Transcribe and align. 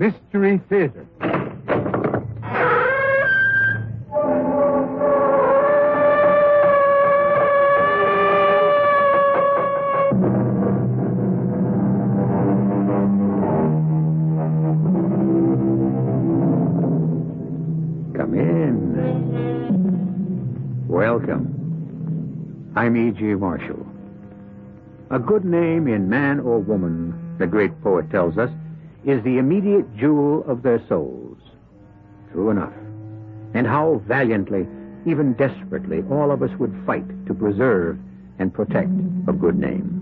Mystery 0.00 0.60
Theater. 0.70 1.06
Come 18.16 18.34
in. 18.34 18.96
Welcome. 20.88 22.72
I'm 22.74 22.96
E.G. 22.96 23.22
Marshall. 23.34 23.86
A 25.10 25.18
good 25.18 25.44
name 25.44 25.86
in 25.86 26.08
man 26.08 26.40
or 26.40 26.58
woman, 26.58 27.36
the 27.36 27.46
great 27.46 27.78
poet 27.82 28.10
tells 28.10 28.38
us, 28.38 28.48
is 29.04 29.22
the 29.22 29.38
immediate 29.38 29.96
jewel 29.96 30.44
of 30.46 30.62
their 30.62 30.84
souls. 30.88 31.38
True 32.32 32.50
enough. 32.50 32.72
And 33.54 33.66
how 33.66 34.02
valiantly, 34.06 34.66
even 35.06 35.34
desperately, 35.34 36.04
all 36.10 36.30
of 36.30 36.42
us 36.42 36.50
would 36.58 36.74
fight 36.86 37.26
to 37.26 37.34
preserve 37.34 37.98
and 38.38 38.52
protect 38.52 38.90
a 39.28 39.32
good 39.32 39.58
name. 39.58 39.96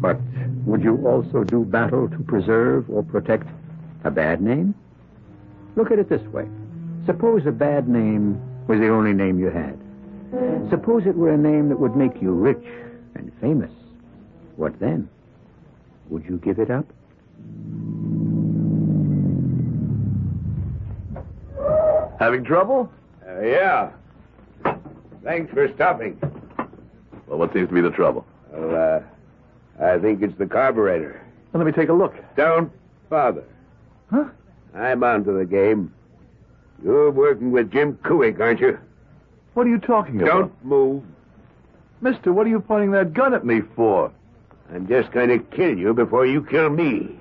But 0.00 0.18
would 0.64 0.82
you 0.82 1.06
also 1.06 1.44
do 1.44 1.64
battle 1.64 2.08
to 2.08 2.18
preserve 2.18 2.88
or 2.88 3.02
protect 3.02 3.46
a 4.04 4.10
bad 4.10 4.40
name? 4.40 4.74
Look 5.76 5.90
at 5.90 5.98
it 5.98 6.08
this 6.08 6.22
way. 6.28 6.46
Suppose 7.06 7.46
a 7.46 7.52
bad 7.52 7.88
name 7.88 8.40
was 8.66 8.78
the 8.78 8.88
only 8.88 9.12
name 9.12 9.38
you 9.38 9.50
had. 9.50 9.78
Suppose 10.70 11.06
it 11.06 11.16
were 11.16 11.32
a 11.32 11.38
name 11.38 11.68
that 11.68 11.78
would 11.78 11.96
make 11.96 12.20
you 12.22 12.32
rich 12.32 12.64
and 13.14 13.30
famous. 13.40 13.70
What 14.56 14.78
then? 14.80 15.08
Would 16.08 16.24
you 16.24 16.38
give 16.38 16.58
it 16.58 16.70
up? 16.70 16.86
Having 22.18 22.44
trouble? 22.44 22.90
Uh, 23.26 23.40
yeah. 23.40 23.90
Thanks 25.22 25.52
for 25.52 25.72
stopping. 25.74 26.18
Well, 27.26 27.38
what 27.38 27.52
seems 27.52 27.68
to 27.68 27.74
be 27.74 27.80
the 27.80 27.90
trouble? 27.90 28.26
Well, 28.52 29.02
uh, 29.80 29.84
I 29.84 29.98
think 29.98 30.22
it's 30.22 30.36
the 30.38 30.46
carburetor. 30.46 31.20
Well, 31.52 31.64
let 31.64 31.66
me 31.66 31.72
take 31.72 31.88
a 31.88 31.92
look. 31.92 32.14
Don't 32.36 32.70
bother. 33.08 33.44
Huh? 34.10 34.24
I'm 34.74 35.02
onto 35.02 35.36
the 35.36 35.44
game. 35.44 35.92
You're 36.82 37.10
working 37.10 37.50
with 37.50 37.72
Jim 37.72 37.94
Kubik, 38.04 38.40
aren't 38.40 38.60
you? 38.60 38.78
What 39.54 39.66
are 39.66 39.70
you 39.70 39.78
talking 39.78 40.20
about? 40.20 40.28
Don't 40.30 40.64
move. 40.64 41.02
Mister, 42.00 42.32
what 42.32 42.46
are 42.46 42.50
you 42.50 42.60
pointing 42.60 42.90
that 42.90 43.14
gun 43.14 43.32
at 43.32 43.46
me 43.46 43.62
for? 43.74 44.12
I'm 44.72 44.86
just 44.86 45.10
going 45.12 45.28
to 45.28 45.38
kill 45.38 45.78
you 45.78 45.94
before 45.94 46.26
you 46.26 46.44
kill 46.44 46.68
me. 46.70 47.18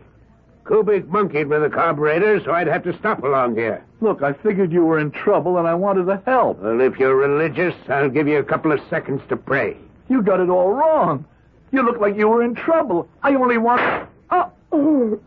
Kubik 0.66 1.08
monkeyed 1.08 1.48
with 1.48 1.62
the 1.62 1.70
carburetor, 1.70 2.42
so 2.44 2.52
I'd 2.52 2.68
have 2.68 2.84
to 2.84 2.98
stop 2.98 3.24
along 3.24 3.56
here. 3.56 3.84
Look, 4.00 4.24
I 4.24 4.32
figured 4.32 4.72
you 4.72 4.86
were 4.86 5.00
in 5.00 5.12
trouble 5.12 5.58
and 5.58 5.68
I 5.68 5.74
wanted 5.74 6.06
to 6.06 6.22
help. 6.26 6.60
Well, 6.60 6.80
if 6.80 6.98
you're 6.98 7.16
religious, 7.16 7.76
I'll 7.90 8.10
give 8.10 8.28
you 8.28 8.40
a 8.40 8.44
couple 8.44 8.72
of 8.72 8.80
seconds 8.90 9.22
to 9.30 9.36
pray. 9.36 9.76
You 10.10 10.22
got 10.22 10.40
it 10.40 10.50
all 10.50 10.72
wrong. 10.72 11.26
You 11.72 11.84
look 11.84 12.00
like 12.00 12.16
you 12.16 12.30
were 12.30 12.44
in 12.44 12.56
trouble. 12.56 13.10
I 13.24 13.36
only 13.36 13.58
want. 13.58 14.08
Oh. 14.30 14.52
oh. 14.72 15.20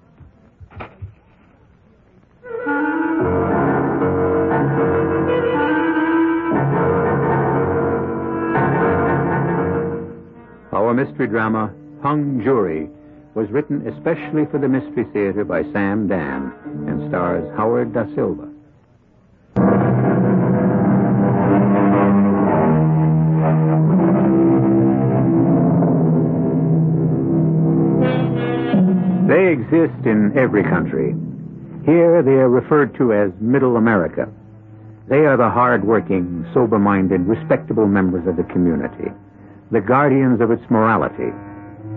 Our 10.73 10.95
mystery 10.95 11.27
drama, 11.27 11.75
Hung 12.03 12.41
Jury, 12.43 12.89
was 13.37 13.51
written 13.51 13.87
especially 13.87 14.47
for 14.47 14.59
the 14.59 14.67
Mystery 14.67 15.05
Theater 15.13 15.45
by 15.45 15.63
Sam 15.71 16.09
Dann 16.09 16.55
and 16.89 17.07
stars 17.11 17.45
Howard 17.55 17.93
Da 17.93 18.07
Silva. 18.15 18.49
They 29.29 29.53
exist 29.53 30.07
in 30.07 30.33
every 30.35 30.63
country. 30.63 31.15
Here 31.85 32.23
they 32.23 32.41
are 32.41 32.49
referred 32.49 32.97
to 32.97 33.13
as 33.13 33.33
Middle 33.39 33.77
America. 33.77 34.33
They 35.11 35.27
are 35.27 35.37
the 35.37 35.51
hard-working, 35.51 36.47
sober-minded, 36.55 37.21
respectable 37.27 37.87
members 37.87 38.27
of 38.27 38.39
the 38.39 38.45
community, 38.45 39.13
the 39.71 39.83
guardians 39.83 40.41
of 40.41 40.51
its 40.51 40.63
morality. 40.71 41.33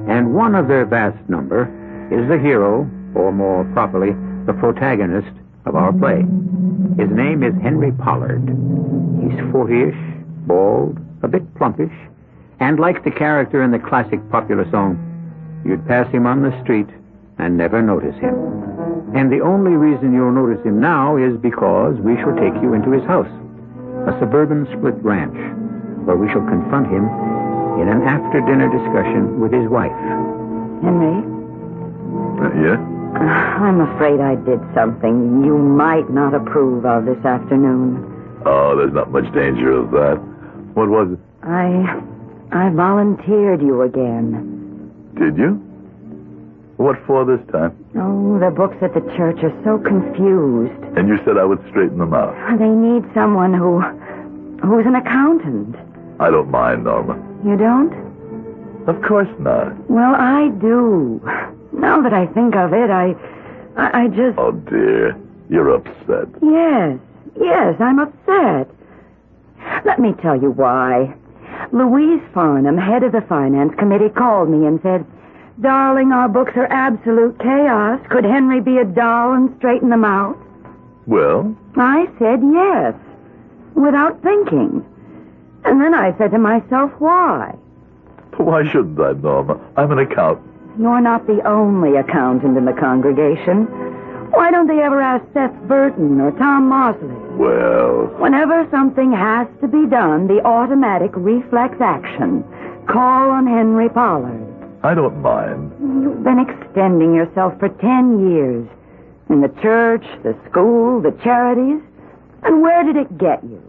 And 0.07 0.33
one 0.33 0.55
of 0.55 0.67
their 0.67 0.85
vast 0.85 1.17
number 1.29 1.63
is 2.11 2.27
the 2.27 2.39
hero, 2.39 2.89
or 3.15 3.31
more 3.31 3.63
properly, 3.73 4.11
the 4.45 4.53
protagonist 4.53 5.31
of 5.65 5.75
our 5.75 5.93
play. 5.93 6.25
His 6.97 7.09
name 7.11 7.43
is 7.43 7.53
Henry 7.61 7.91
Pollard. 7.91 8.41
He's 9.21 9.39
fortyish, 9.53 9.97
bald, 10.47 10.97
a 11.21 11.27
bit 11.27 11.53
plumpish, 11.55 11.93
and 12.59 12.79
like 12.79 13.03
the 13.03 13.11
character 13.11 13.63
in 13.63 13.71
the 13.71 13.79
classic 13.79 14.19
popular 14.31 14.69
song, 14.71 14.97
you'd 15.65 15.87
pass 15.87 16.11
him 16.11 16.25
on 16.25 16.41
the 16.41 16.59
street 16.63 16.87
and 17.37 17.57
never 17.57 17.81
notice 17.81 18.15
him. 18.15 18.35
And 19.15 19.31
the 19.31 19.41
only 19.41 19.71
reason 19.71 20.13
you'll 20.13 20.31
notice 20.31 20.63
him 20.65 20.79
now 20.79 21.17
is 21.17 21.37
because 21.37 21.95
we 21.99 22.15
shall 22.17 22.35
take 22.35 22.53
you 22.61 22.73
into 22.73 22.91
his 22.91 23.03
house, 23.05 23.31
a 24.07 24.17
suburban 24.19 24.65
split 24.77 24.95
ranch, 25.03 25.37
where 26.05 26.17
we 26.17 26.27
shall 26.29 26.45
confront 26.45 26.87
him 26.87 27.05
in 27.81 27.87
an 27.87 28.01
after 28.03 28.41
dinner 28.41 28.67
discussion 28.71 29.39
with 29.39 29.51
his 29.53 29.67
wife. 29.69 29.91
Henry, 30.81 31.21
Uh, 32.39 32.53
yeah? 32.63 32.77
I'm 33.59 33.81
afraid 33.81 34.19
I 34.21 34.35
did 34.35 34.59
something 34.73 35.43
you 35.43 35.57
might 35.57 36.09
not 36.09 36.33
approve 36.33 36.85
of 36.85 37.05
this 37.05 37.23
afternoon. 37.25 38.05
Oh, 38.45 38.75
there's 38.77 38.93
not 38.93 39.11
much 39.11 39.25
danger 39.33 39.71
of 39.71 39.91
that. 39.91 40.15
What 40.73 40.89
was 40.89 41.11
it? 41.13 41.19
I. 41.43 42.01
I 42.51 42.69
volunteered 42.69 43.61
you 43.61 43.81
again. 43.83 44.89
Did 45.15 45.37
you? 45.37 45.61
What 46.77 46.95
for 47.05 47.25
this 47.25 47.41
time? 47.51 47.75
Oh, 47.99 48.39
the 48.39 48.49
books 48.49 48.77
at 48.81 48.93
the 48.93 49.01
church 49.17 49.37
are 49.43 49.53
so 49.65 49.77
confused. 49.79 50.79
And 50.97 51.09
you 51.09 51.17
said 51.25 51.37
I 51.37 51.43
would 51.43 51.59
straighten 51.69 51.97
them 51.99 52.13
out. 52.13 52.33
They 52.57 52.69
need 52.69 53.03
someone 53.13 53.53
who. 53.53 53.81
who's 54.65 54.85
an 54.85 54.95
accountant. 54.95 55.75
I 56.19 56.29
don't 56.29 56.49
mind, 56.51 56.83
Norma. 56.83 57.15
You 57.45 57.57
don't? 57.57 57.93
Of 58.87 59.01
course 59.03 59.29
not. 59.39 59.89
Well, 59.89 60.15
I 60.15 60.49
do. 60.59 61.21
Now 61.71 62.01
that 62.01 62.13
I 62.13 62.25
think 62.27 62.55
of 62.55 62.73
it, 62.73 62.89
I. 62.89 63.15
I, 63.77 64.03
I 64.03 64.07
just. 64.07 64.37
Oh, 64.37 64.51
dear. 64.51 65.15
You're 65.49 65.73
upset. 65.73 66.27
Yes, 66.41 66.99
yes, 67.39 67.75
I'm 67.79 67.99
upset. 67.99 68.69
Let 69.85 69.99
me 69.99 70.13
tell 70.21 70.39
you 70.39 70.51
why. 70.51 71.15
Louise 71.71 72.21
Farnham, 72.33 72.77
head 72.77 73.03
of 73.03 73.11
the 73.11 73.21
finance 73.21 73.73
committee, 73.77 74.09
called 74.09 74.49
me 74.49 74.67
and 74.67 74.79
said, 74.81 75.05
Darling, 75.61 76.11
our 76.11 76.29
books 76.29 76.53
are 76.55 76.71
absolute 76.71 77.37
chaos. 77.39 77.99
Could 78.09 78.23
Henry 78.23 78.61
be 78.61 78.77
a 78.77 78.85
doll 78.85 79.33
and 79.33 79.53
straighten 79.57 79.89
them 79.89 80.05
out? 80.05 80.37
Well, 81.05 81.55
I 81.75 82.05
said 82.19 82.39
yes, 82.43 82.93
without 83.73 84.21
thinking. 84.21 84.85
And 85.65 85.81
then 85.81 85.93
I 85.93 86.17
said 86.17 86.31
to 86.31 86.37
myself, 86.39 86.91
why? 86.99 87.55
why 88.37 88.63
shouldn't 88.71 88.99
I, 88.99 89.11
Norma? 89.13 89.59
I'm 89.75 89.91
an 89.91 89.99
accountant. 89.99 90.47
You're 90.79 91.01
not 91.01 91.27
the 91.27 91.41
only 91.45 91.97
accountant 91.97 92.57
in 92.57 92.63
the 92.65 92.71
congregation. 92.73 93.65
Why 94.31 94.49
don't 94.51 94.67
they 94.67 94.79
ever 94.79 95.01
ask 95.01 95.25
Seth 95.33 95.53
Burton 95.67 96.21
or 96.21 96.31
Tom 96.31 96.69
Mosley? 96.69 97.09
Well, 97.35 98.07
Whenever 98.19 98.65
something 98.71 99.11
has 99.11 99.47
to 99.61 99.67
be 99.67 99.85
done, 99.87 100.27
the 100.27 100.39
automatic 100.45 101.11
reflex 101.15 101.75
action. 101.81 102.43
Call 102.87 103.29
on 103.31 103.45
Henry 103.47 103.89
Pollard. 103.89 104.45
I 104.83 104.93
don't 104.93 105.21
mind. 105.21 105.73
You've 106.01 106.23
been 106.23 106.39
extending 106.39 107.13
yourself 107.13 107.59
for 107.59 107.67
ten 107.69 108.29
years. 108.31 108.65
In 109.29 109.41
the 109.41 109.49
church, 109.61 110.05
the 110.23 110.35
school, 110.49 111.01
the 111.01 111.11
charities. 111.23 111.81
And 112.43 112.61
where 112.61 112.83
did 112.83 112.95
it 112.95 113.17
get 113.17 113.43
you? 113.43 113.61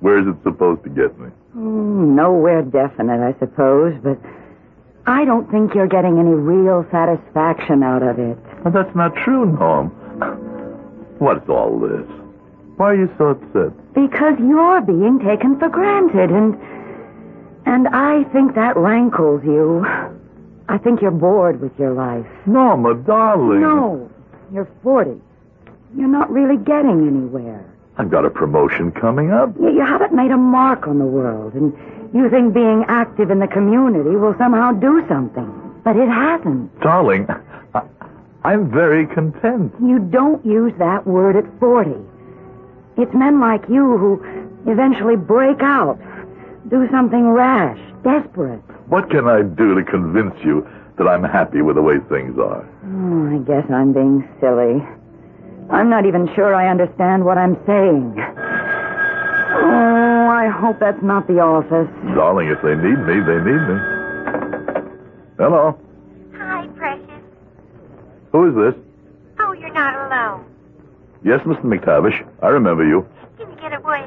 Where's 0.00 0.26
it 0.26 0.36
supposed 0.42 0.82
to 0.84 0.90
get 0.90 1.18
me? 1.18 1.28
Oh, 1.56 1.58
nowhere 1.58 2.62
definite, 2.62 3.20
I 3.20 3.38
suppose, 3.38 3.94
but 4.02 4.18
I 5.06 5.24
don't 5.24 5.50
think 5.50 5.74
you're 5.74 5.86
getting 5.86 6.18
any 6.18 6.34
real 6.34 6.86
satisfaction 6.90 7.82
out 7.82 8.02
of 8.02 8.18
it. 8.18 8.36
Well, 8.64 8.72
that's 8.74 8.94
not 8.94 9.14
true, 9.16 9.46
Norm. 9.46 9.88
What's 11.18 11.48
all 11.48 11.78
this? 11.78 12.06
Why 12.76 12.90
are 12.90 12.94
you 12.96 13.14
so 13.16 13.28
upset? 13.28 13.72
Because 13.94 14.34
you're 14.38 14.82
being 14.82 15.18
taken 15.18 15.58
for 15.58 15.68
granted, 15.68 16.30
and 16.30 16.58
and 17.64 17.88
I 17.88 18.24
think 18.32 18.54
that 18.54 18.76
rankles 18.76 19.42
you. 19.44 19.86
I 20.68 20.78
think 20.78 21.00
you're 21.00 21.10
bored 21.10 21.60
with 21.60 21.72
your 21.78 21.94
life. 21.94 22.26
Norma, 22.44 22.94
darling. 22.94 23.60
No, 23.60 24.10
you're 24.52 24.68
40. 24.82 25.20
You're 25.96 26.08
not 26.08 26.30
really 26.30 26.56
getting 26.56 27.06
anywhere. 27.06 27.64
I've 27.98 28.10
got 28.10 28.24
a 28.24 28.30
promotion 28.30 28.92
coming 28.92 29.30
up. 29.32 29.54
You, 29.58 29.72
you 29.72 29.84
haven't 29.84 30.12
made 30.12 30.30
a 30.30 30.36
mark 30.36 30.86
on 30.86 30.98
the 30.98 31.06
world, 31.06 31.54
and 31.54 31.72
you 32.14 32.28
think 32.30 32.52
being 32.52 32.84
active 32.88 33.30
in 33.30 33.38
the 33.38 33.46
community 33.46 34.16
will 34.16 34.34
somehow 34.38 34.72
do 34.72 35.04
something. 35.08 35.80
But 35.82 35.96
it 35.96 36.08
hasn't. 36.08 36.80
Darling, 36.80 37.26
I, 37.74 37.82
I'm 38.44 38.70
very 38.70 39.06
content. 39.06 39.72
You 39.80 39.98
don't 39.98 40.44
use 40.44 40.72
that 40.78 41.06
word 41.06 41.36
at 41.36 41.44
40. 41.58 41.92
It's 42.98 43.14
men 43.14 43.40
like 43.40 43.62
you 43.68 43.96
who 43.96 44.24
eventually 44.70 45.16
break 45.16 45.62
out, 45.62 45.98
do 46.68 46.88
something 46.90 47.28
rash, 47.28 47.78
desperate. 48.02 48.60
What 48.88 49.10
can 49.10 49.26
I 49.26 49.42
do 49.42 49.74
to 49.74 49.84
convince 49.84 50.34
you 50.44 50.66
that 50.98 51.06
I'm 51.06 51.22
happy 51.24 51.62
with 51.62 51.76
the 51.76 51.82
way 51.82 51.96
things 52.08 52.38
are? 52.38 52.66
Oh, 52.84 53.34
I 53.34 53.38
guess 53.44 53.70
I'm 53.70 53.92
being 53.92 54.26
silly. 54.40 54.82
I'm 55.70 55.90
not 55.90 56.06
even 56.06 56.32
sure 56.34 56.54
I 56.54 56.68
understand 56.70 57.24
what 57.24 57.38
I'm 57.38 57.56
saying. 57.66 58.14
Oh, 59.58 60.28
I 60.30 60.48
hope 60.48 60.78
that's 60.78 61.02
not 61.02 61.26
the 61.26 61.40
office. 61.40 61.88
Darling, 62.14 62.48
if 62.48 62.62
they 62.62 62.74
need 62.74 62.98
me, 63.02 63.20
they 63.20 63.38
need 63.42 63.62
me. 63.66 63.78
Hello. 65.38 65.78
Hi, 66.36 66.66
Precious. 66.76 67.22
Who 68.32 68.48
is 68.48 68.54
this? 68.74 68.82
Oh, 69.40 69.52
you're 69.52 69.72
not 69.72 69.94
alone. 70.06 70.44
Yes, 71.24 71.40
Mr. 71.40 71.62
McTavish. 71.62 72.26
I 72.42 72.48
remember 72.48 72.86
you. 72.86 73.06
Did 73.38 73.48
you 73.48 73.56
get 73.56 73.72
away? 73.72 74.06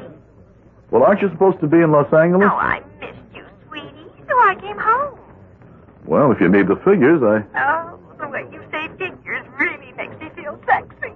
Well, 0.92 1.04
aren't 1.04 1.22
you 1.22 1.30
supposed 1.30 1.60
to 1.60 1.68
be 1.68 1.78
in 1.78 1.92
Los 1.92 2.12
Angeles? 2.14 2.48
Oh, 2.50 2.56
I 2.56 2.82
missed 3.00 3.36
you, 3.36 3.46
sweetie. 3.68 4.12
So 4.28 4.34
I 4.40 4.56
came 4.60 4.78
home. 4.78 5.20
Well, 6.06 6.32
if 6.32 6.40
you 6.40 6.48
need 6.48 6.68
the 6.68 6.78
figures, 6.78 7.22
I. 7.22 7.44
Oh, 7.60 8.00
the 8.20 8.28
way 8.30 8.46
you 8.52 8.62
say 8.72 8.88
figures 8.98 9.46
really 9.60 9.92
makes 9.94 10.18
me 10.20 10.30
feel 10.36 10.60
sexy. 10.66 11.14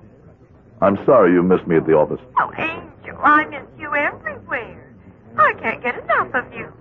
I'm 0.84 0.98
sorry 1.06 1.32
you 1.32 1.42
missed 1.42 1.66
me 1.66 1.78
at 1.78 1.86
the 1.86 1.94
office. 1.94 2.20
Oh, 2.38 2.52
Angel, 2.58 3.18
I 3.24 3.46
miss 3.46 3.64
you 3.80 3.96
everywhere. 3.96 4.94
I 5.38 5.54
can't 5.54 5.82
get 5.82 5.98
enough 6.04 6.36
of 6.36 6.54
you. 6.54 6.74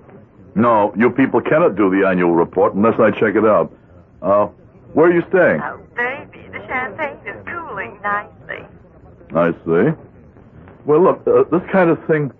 No, 0.56 0.92
you 0.96 1.08
people 1.08 1.40
cannot 1.40 1.76
do 1.76 1.88
the 1.88 2.04
annual 2.08 2.32
report 2.34 2.74
unless 2.74 2.98
I 2.98 3.12
check 3.12 3.36
it 3.36 3.44
out. 3.44 3.72
Uh, 4.20 4.46
where 4.94 5.06
are 5.06 5.14
you 5.14 5.22
staying? 5.28 5.60
Oh, 5.62 5.78
baby, 5.94 6.48
the 6.50 6.58
champagne 6.66 7.16
is 7.24 7.46
cooling 7.46 8.00
nicely. 8.02 8.66
I 9.36 9.52
see. 9.64 9.96
Well, 10.84 11.00
look, 11.00 11.22
uh, 11.28 11.44
this 11.56 11.62
kind 11.70 11.88
of 11.88 12.04
thing 12.08 12.32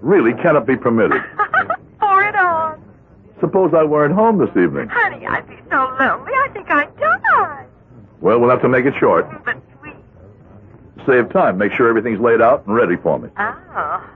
really 0.00 0.32
cannot 0.42 0.66
be 0.66 0.74
permitted. 0.74 1.20
Pour 2.00 2.24
it 2.24 2.34
on. 2.34 2.82
Suppose 3.40 3.74
I 3.76 3.84
weren't 3.84 4.14
home 4.14 4.38
this 4.38 4.56
evening. 4.56 4.88
Honey, 4.88 5.26
I'd 5.26 5.46
be 5.46 5.56
so 5.70 5.94
lonely, 6.00 6.32
I 6.32 6.48
think 6.54 6.70
I'd 6.70 6.96
die. 6.98 7.66
Well, 8.22 8.40
we'll 8.40 8.50
have 8.50 8.62
to 8.62 8.70
make 8.70 8.86
it 8.86 8.94
short. 8.98 9.26
But. 9.44 9.56
Save 11.06 11.32
time. 11.32 11.58
Make 11.58 11.72
sure 11.72 11.88
everything's 11.88 12.20
laid 12.20 12.40
out 12.40 12.66
and 12.66 12.74
ready 12.74 12.96
for 12.96 13.18
me. 13.18 13.28
Oh. 13.38 14.06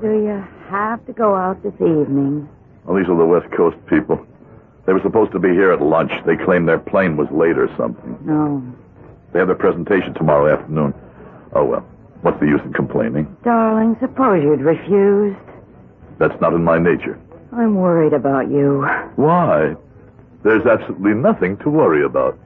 Do 0.00 0.08
you 0.08 0.44
have 0.68 1.04
to 1.06 1.12
go 1.12 1.34
out 1.34 1.62
this 1.62 1.74
evening? 1.74 2.48
Well, 2.84 2.96
these 2.96 3.08
are 3.08 3.16
the 3.16 3.24
West 3.24 3.50
Coast 3.56 3.76
people. 3.86 4.24
They 4.86 4.92
were 4.92 5.00
supposed 5.02 5.32
to 5.32 5.38
be 5.38 5.48
here 5.48 5.72
at 5.72 5.80
lunch. 5.80 6.12
They 6.26 6.36
claimed 6.36 6.68
their 6.68 6.78
plane 6.78 7.16
was 7.16 7.28
late 7.30 7.56
or 7.56 7.68
something. 7.76 8.18
No. 8.22 8.62
They 9.32 9.38
have 9.38 9.48
their 9.48 9.56
presentation 9.56 10.12
tomorrow 10.14 10.52
afternoon. 10.52 10.92
Oh, 11.54 11.64
well. 11.64 11.86
What's 12.20 12.38
the 12.40 12.46
use 12.46 12.60
in 12.64 12.72
complaining? 12.72 13.34
Darling, 13.44 13.96
suppose 14.00 14.42
you'd 14.42 14.60
refused. 14.60 15.38
That's 16.18 16.38
not 16.40 16.52
in 16.54 16.62
my 16.62 16.78
nature. 16.78 17.18
I'm 17.52 17.76
worried 17.76 18.12
about 18.12 18.50
you. 18.50 18.86
Why? 19.16 19.74
There's 20.42 20.66
absolutely 20.66 21.14
nothing 21.14 21.56
to 21.58 21.70
worry 21.70 22.04
about. 22.04 22.38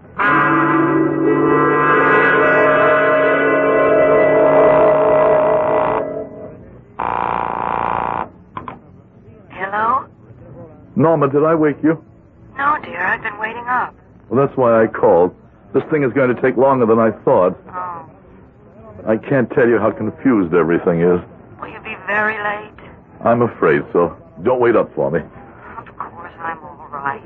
Hello? 9.50 10.06
Norma, 10.96 11.28
did 11.30 11.44
I 11.44 11.54
wake 11.54 11.76
you? 11.84 12.04
No, 12.56 12.76
dear, 12.82 13.00
I've 13.00 13.22
been 13.22 13.38
waiting 13.38 13.64
up. 13.68 13.94
Well, 14.28 14.44
that's 14.44 14.56
why 14.58 14.82
I 14.82 14.88
called. 14.88 15.34
This 15.72 15.84
thing 15.90 16.02
is 16.02 16.12
going 16.12 16.34
to 16.34 16.42
take 16.42 16.56
longer 16.56 16.86
than 16.86 16.98
I 16.98 17.10
thought. 17.24 17.56
Oh. 17.68 18.10
I 19.06 19.16
can't 19.16 19.48
tell 19.50 19.68
you 19.68 19.78
how 19.78 19.92
confused 19.92 20.52
everything 20.54 21.00
is. 21.02 21.20
Will 21.60 21.68
you 21.68 21.80
be 21.80 21.94
very 22.06 22.36
late? 22.42 22.90
I'm 23.24 23.42
afraid 23.42 23.82
so. 23.92 24.16
Don't 24.42 24.60
wait 24.60 24.74
up 24.74 24.92
for 24.94 25.10
me. 25.10 25.20
Of 25.20 25.86
course, 25.98 26.32
I'm 26.40 26.58
all 26.64 26.88
right. 26.90 27.22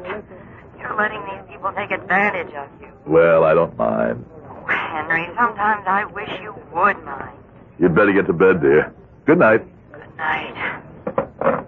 You're 0.78 0.96
letting 0.96 1.22
these 1.24 1.42
people 1.48 1.72
take 1.72 1.90
advantage 1.90 2.52
of 2.54 2.68
you. 2.80 2.81
Well, 3.12 3.44
I 3.44 3.52
don't 3.52 3.76
mind. 3.76 4.24
Oh, 4.48 4.64
Henry, 4.66 5.26
sometimes 5.36 5.84
I 5.86 6.06
wish 6.06 6.30
you 6.42 6.54
would 6.72 6.96
mind. 7.04 7.36
You'd 7.78 7.94
better 7.94 8.10
get 8.12 8.26
to 8.26 8.32
bed, 8.32 8.62
dear. 8.62 8.94
Good 9.26 9.38
night. 9.38 9.60
Good 9.92 10.16
night. 10.16 11.62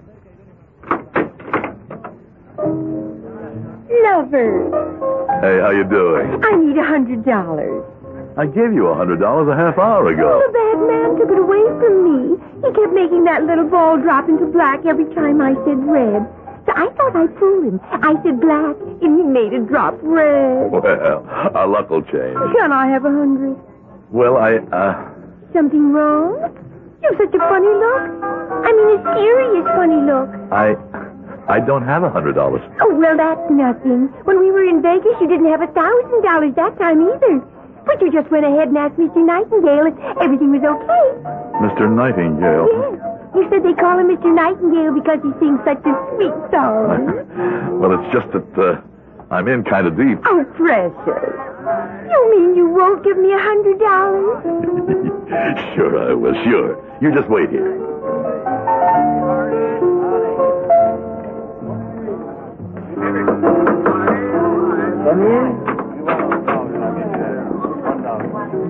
Lover, 4.04 4.70
Hey, 5.40 5.60
how 5.60 5.70
you 5.70 5.84
doing? 5.84 6.40
I 6.44 6.56
need 6.56 6.76
a 6.78 6.84
hundred 6.84 7.24
dollars. 7.24 7.84
I 8.36 8.46
gave 8.46 8.72
you 8.72 8.86
a 8.88 8.94
hundred 8.94 9.20
dollars 9.20 9.48
a 9.48 9.56
half 9.56 9.78
hour 9.78 10.08
ago. 10.08 10.24
Oh, 10.24 10.40
The 10.40 10.48
ago. 10.48 10.58
bad 10.58 10.78
man 10.88 11.08
took 11.18 11.30
it 11.30 11.38
away 11.38 11.62
from 11.78 11.94
me. 12.04 12.36
He 12.64 12.72
kept 12.74 12.92
making 12.92 13.24
that 13.24 13.44
little 13.44 13.68
ball 13.68 13.96
drop 13.98 14.28
into 14.28 14.46
black 14.46 14.84
every 14.86 15.06
time 15.14 15.40
I 15.40 15.54
said 15.64 15.78
red. 15.86 16.26
I 16.76 16.88
thought 16.96 17.14
I'd 17.16 17.38
fool 17.38 17.62
him. 17.62 17.80
I 17.92 18.14
said 18.22 18.40
black, 18.40 18.76
and 19.02 19.18
he 19.18 19.22
made 19.24 19.52
it 19.52 19.66
drop 19.68 19.94
red. 20.02 20.70
Well, 20.70 20.82
our 21.54 21.66
luck 21.66 21.90
will 21.90 22.02
change. 22.02 22.36
Can 22.58 22.72
I 22.72 22.86
have 22.88 23.04
a 23.04 23.10
hundred? 23.10 23.56
Well, 24.10 24.36
I, 24.36 24.56
uh, 24.74 25.10
Something 25.52 25.92
wrong? 25.92 26.34
You've 27.02 27.16
such 27.16 27.34
a 27.34 27.38
funny 27.38 27.68
look. 27.68 28.02
I 28.66 28.70
mean, 28.74 28.98
a 28.98 29.14
serious 29.14 29.66
funny 29.76 30.00
look. 30.02 30.28
I, 30.50 30.74
I 31.46 31.60
don't 31.60 31.84
have 31.84 32.02
a 32.02 32.10
hundred 32.10 32.34
dollars. 32.34 32.62
Oh, 32.80 32.94
well, 32.94 33.16
that's 33.16 33.44
nothing. 33.50 34.08
When 34.24 34.40
we 34.40 34.50
were 34.50 34.64
in 34.64 34.82
Vegas, 34.82 35.14
you 35.20 35.28
didn't 35.28 35.46
have 35.52 35.60
a 35.62 35.68
thousand 35.70 36.22
dollars 36.22 36.54
that 36.56 36.78
time 36.78 37.02
either. 37.06 37.38
But 37.86 38.00
you 38.00 38.10
just 38.10 38.30
went 38.32 38.46
ahead 38.46 38.68
and 38.68 38.78
asked 38.78 38.96
Mr. 38.96 39.20
Nightingale 39.20 39.92
if 39.92 39.96
everything 40.18 40.50
was 40.56 40.64
okay. 40.64 41.06
Mr. 41.60 41.84
Nightingale. 41.86 42.66
Yes. 42.72 43.13
You 43.34 43.46
said 43.50 43.64
they 43.64 43.74
call 43.74 43.98
him 43.98 44.08
Mr. 44.14 44.32
Nightingale 44.32 44.94
because 44.94 45.18
he 45.22 45.30
sings 45.40 45.58
such 45.64 45.82
a 45.84 45.94
sweet 46.14 46.34
song. 46.54 47.26
well, 47.80 47.98
it's 47.98 48.12
just 48.12 48.30
that, 48.32 48.58
uh, 48.58 48.80
I'm 49.34 49.48
in 49.48 49.64
kind 49.64 49.86
of 49.88 49.96
deep. 49.96 50.18
Oh, 50.24 50.44
precious. 50.54 50.94
You 52.10 52.30
mean 52.30 52.54
you 52.54 52.68
won't 52.68 53.02
give 53.02 53.18
me 53.18 53.32
a 53.32 53.38
hundred 53.38 53.78
dollars? 53.80 54.44
sure 55.74 55.98
I 56.10 56.14
will, 56.14 56.34
sure. 56.44 56.78
You 57.00 57.12
just 57.12 57.28
wait 57.28 57.50
here. 57.50 57.80
Come 65.04 65.22
in. 65.26 65.64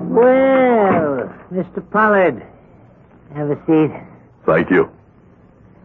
Well, 0.09 1.29
Mr. 1.51 1.91
Pollard, 1.91 2.43
have 3.35 3.51
a 3.51 3.55
seat. 3.67 4.14
Thank 4.45 4.69
you. 4.69 4.89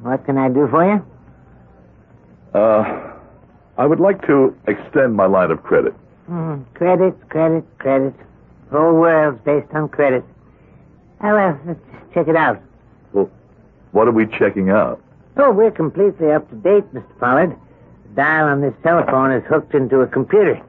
What 0.03 0.25
can 0.25 0.37
I 0.39 0.49
do 0.49 0.69
for 0.69 0.85
you? 0.85 1.05
Uh, 2.59 3.13
I 3.79 3.87
would 3.87 4.01
like 4.01 4.27
to 4.27 4.57
extend 4.67 5.15
my 5.15 5.27
line 5.27 5.51
of 5.51 5.63
credit. 5.63 5.95
Hmm, 6.27 6.63
credit, 6.75 7.29
credit, 7.29 7.65
credit. 7.79 8.15
The 8.71 8.79
whole 8.79 8.95
world's 8.95 9.41
based 9.45 9.73
on 9.73 9.89
credit. 9.89 10.25
Oh, 11.23 11.35
well, 11.35 11.61
let's 11.67 11.81
check 12.15 12.29
it 12.29 12.37
out. 12.37 12.61
Well, 13.13 13.31
what 13.93 14.09
are 14.09 14.13
we 14.13 14.27
checking 14.27 14.71
out? 14.71 15.03
Oh, 15.37 15.51
we're 15.51 15.71
completely 15.71 16.31
up 16.33 16.49
to 16.51 16.57
date, 16.57 16.85
Mr. 16.95 17.19
Pollard. 17.19 17.57
The 18.09 18.15
dial 18.15 18.47
on 18.47 18.61
this 18.61 18.75
telephone 18.83 19.33
is 19.33 19.45
hooked 19.47 19.75
into 19.75 20.01
a 20.01 20.07
computer. 20.07 20.61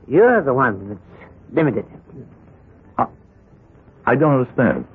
you're 0.08 0.42
the 0.42 0.54
one 0.54 0.90
that's 0.90 1.30
limited. 1.54 1.86
I 4.06 4.16
don't 4.16 4.40
understand. 4.40 4.88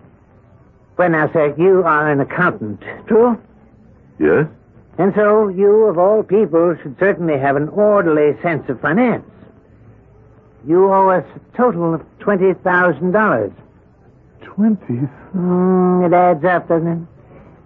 Well, 0.97 1.11
now, 1.11 1.31
sir, 1.33 1.55
you 1.57 1.85
are 1.85 2.11
an 2.11 2.21
accountant, 2.21 2.83
true? 3.07 3.41
Yes? 4.19 4.47
And 4.99 5.13
so 5.15 5.49
you, 5.49 5.85
of 5.85 5.99
all 5.99 6.23
people, 6.23 6.75
should 6.83 6.97
certainly 6.99 7.39
have 7.39 7.55
an 7.55 7.69
orderly 7.69 8.41
sense 8.43 8.69
of 8.69 8.81
finance. 8.81 9.25
You 10.67 10.93
owe 10.93 11.11
us 11.11 11.25
a 11.37 11.57
total 11.57 11.95
of 11.95 12.03
$20,000. 12.19 13.53
Twenty. 14.43 15.01
Mm, 15.35 16.07
it 16.07 16.13
adds 16.15 16.45
up, 16.45 16.69
doesn't 16.69 16.89
it? 16.89 16.99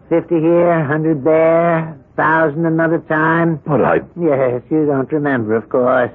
Fifty 0.09 0.41
here, 0.41 0.85
hundred 0.85 1.23
there, 1.23 1.97
thousand 2.17 2.67
another 2.67 2.99
time. 3.09 3.61
But 3.65 3.85
I. 3.85 3.97
Yes, 4.21 4.63
you 4.71 4.87
don't 4.87 5.11
remember, 5.13 5.55
of 5.55 5.69
course. 5.69 6.11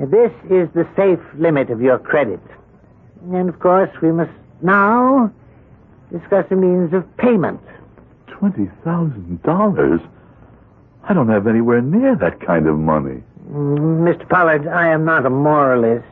This 0.00 0.32
is 0.50 0.68
the 0.74 0.88
safe 0.96 1.18
limit 1.36 1.70
of 1.70 1.82
your 1.82 1.98
credit. 1.98 2.40
And, 3.30 3.48
of 3.48 3.60
course, 3.60 3.90
we 4.00 4.10
must 4.10 4.30
now 4.62 5.30
discuss 6.10 6.46
the 6.48 6.56
means 6.56 6.94
of 6.94 7.04
payment. 7.18 7.60
Twenty 8.26 8.70
thousand 8.84 9.42
dollars? 9.42 10.00
I 11.04 11.12
don't 11.12 11.28
have 11.28 11.46
anywhere 11.46 11.82
near 11.82 12.16
that 12.16 12.40
kind 12.40 12.66
of 12.66 12.78
money. 12.78 13.22
Mr. 13.50 14.28
Pollard, 14.28 14.68
I 14.68 14.88
am 14.88 15.04
not 15.04 15.26
a 15.26 15.30
moralist. 15.30 16.06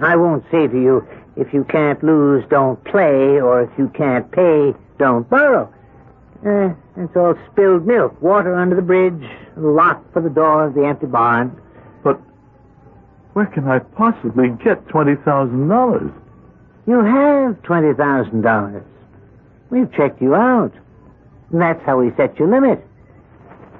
I 0.00 0.16
won't 0.16 0.44
say 0.50 0.66
to 0.66 0.80
you, 0.80 1.06
if 1.36 1.52
you 1.52 1.64
can't 1.64 2.02
lose, 2.02 2.44
don't 2.48 2.82
play, 2.84 3.40
or 3.40 3.62
if 3.62 3.70
you 3.78 3.88
can't 3.88 4.30
pay, 4.30 4.72
don't 4.98 5.28
borrow. 5.28 5.72
Uh, 6.46 6.74
it's 6.96 7.16
all 7.16 7.34
spilled 7.50 7.86
milk, 7.86 8.20
water 8.22 8.54
under 8.54 8.76
the 8.76 8.82
bridge, 8.82 9.28
lock 9.56 10.02
for 10.12 10.22
the 10.22 10.30
door 10.30 10.66
of 10.66 10.74
the 10.74 10.84
empty 10.84 11.06
barn. 11.06 11.60
But 12.02 12.20
where 13.32 13.46
can 13.46 13.66
I 13.68 13.78
possibly 13.80 14.50
get 14.62 14.86
twenty 14.88 15.16
thousand 15.16 15.68
dollars? 15.68 16.10
You 16.86 17.02
have 17.02 17.62
$20,000. 17.62 18.84
We've 19.70 19.90
checked 19.94 20.20
you 20.20 20.34
out. 20.34 20.72
And 21.50 21.60
that's 21.60 21.82
how 21.86 21.98
we 21.98 22.12
set 22.16 22.38
your 22.38 22.48
limit. 22.48 22.84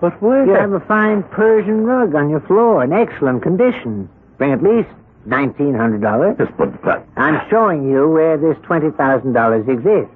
But 0.05 0.21
where? 0.21 0.45
You 0.45 0.53
have 0.53 0.75
a 0.75 0.81
fine 0.81 1.23
Persian 1.23 1.85
rug 1.87 2.15
on 2.15 2.29
your 2.29 2.41
floor 2.41 2.85
in 2.85 2.93
excellent 2.93 3.43
condition. 3.43 4.07
Bring 4.37 4.53
at 4.53 4.63
least 4.63 4.91
$1,900. 5.27 6.39
Yes, 6.39 6.53
but 6.59 6.83
that. 6.85 7.07
I'm 7.17 7.41
showing 7.49 7.91
you 7.91 8.11
where 8.11 8.37
this 8.37 8.59
$20,000 8.67 9.67
exists. 9.67 10.15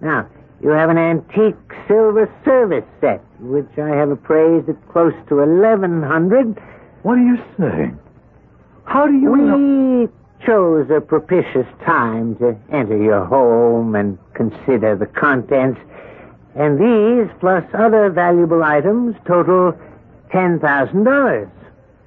Now, 0.00 0.28
you 0.62 0.68
have 0.68 0.90
an 0.90 0.98
antique 0.98 1.56
silver 1.88 2.32
service 2.44 2.84
set, 3.00 3.20
which 3.40 3.66
I 3.76 3.88
have 3.88 4.10
appraised 4.10 4.68
at 4.68 4.76
close 4.92 5.14
to 5.28 5.38
1100 5.38 6.62
What 7.02 7.18
are 7.18 7.26
you 7.26 7.42
saying? 7.58 7.98
How 8.84 9.08
do 9.08 9.14
you 9.14 9.32
We 9.32 9.40
know? 9.40 10.08
chose 10.46 10.88
a 10.88 11.00
propitious 11.00 11.66
time 11.84 12.36
to 12.36 12.56
enter 12.70 12.96
your 12.96 13.24
home 13.24 13.96
and 13.96 14.18
consider 14.34 14.94
the 14.94 15.06
contents. 15.06 15.80
And 16.56 16.78
these, 16.80 17.30
plus 17.40 17.64
other 17.74 18.08
valuable 18.10 18.62
items, 18.64 19.14
total 19.26 19.76
$10,000. 20.30 21.50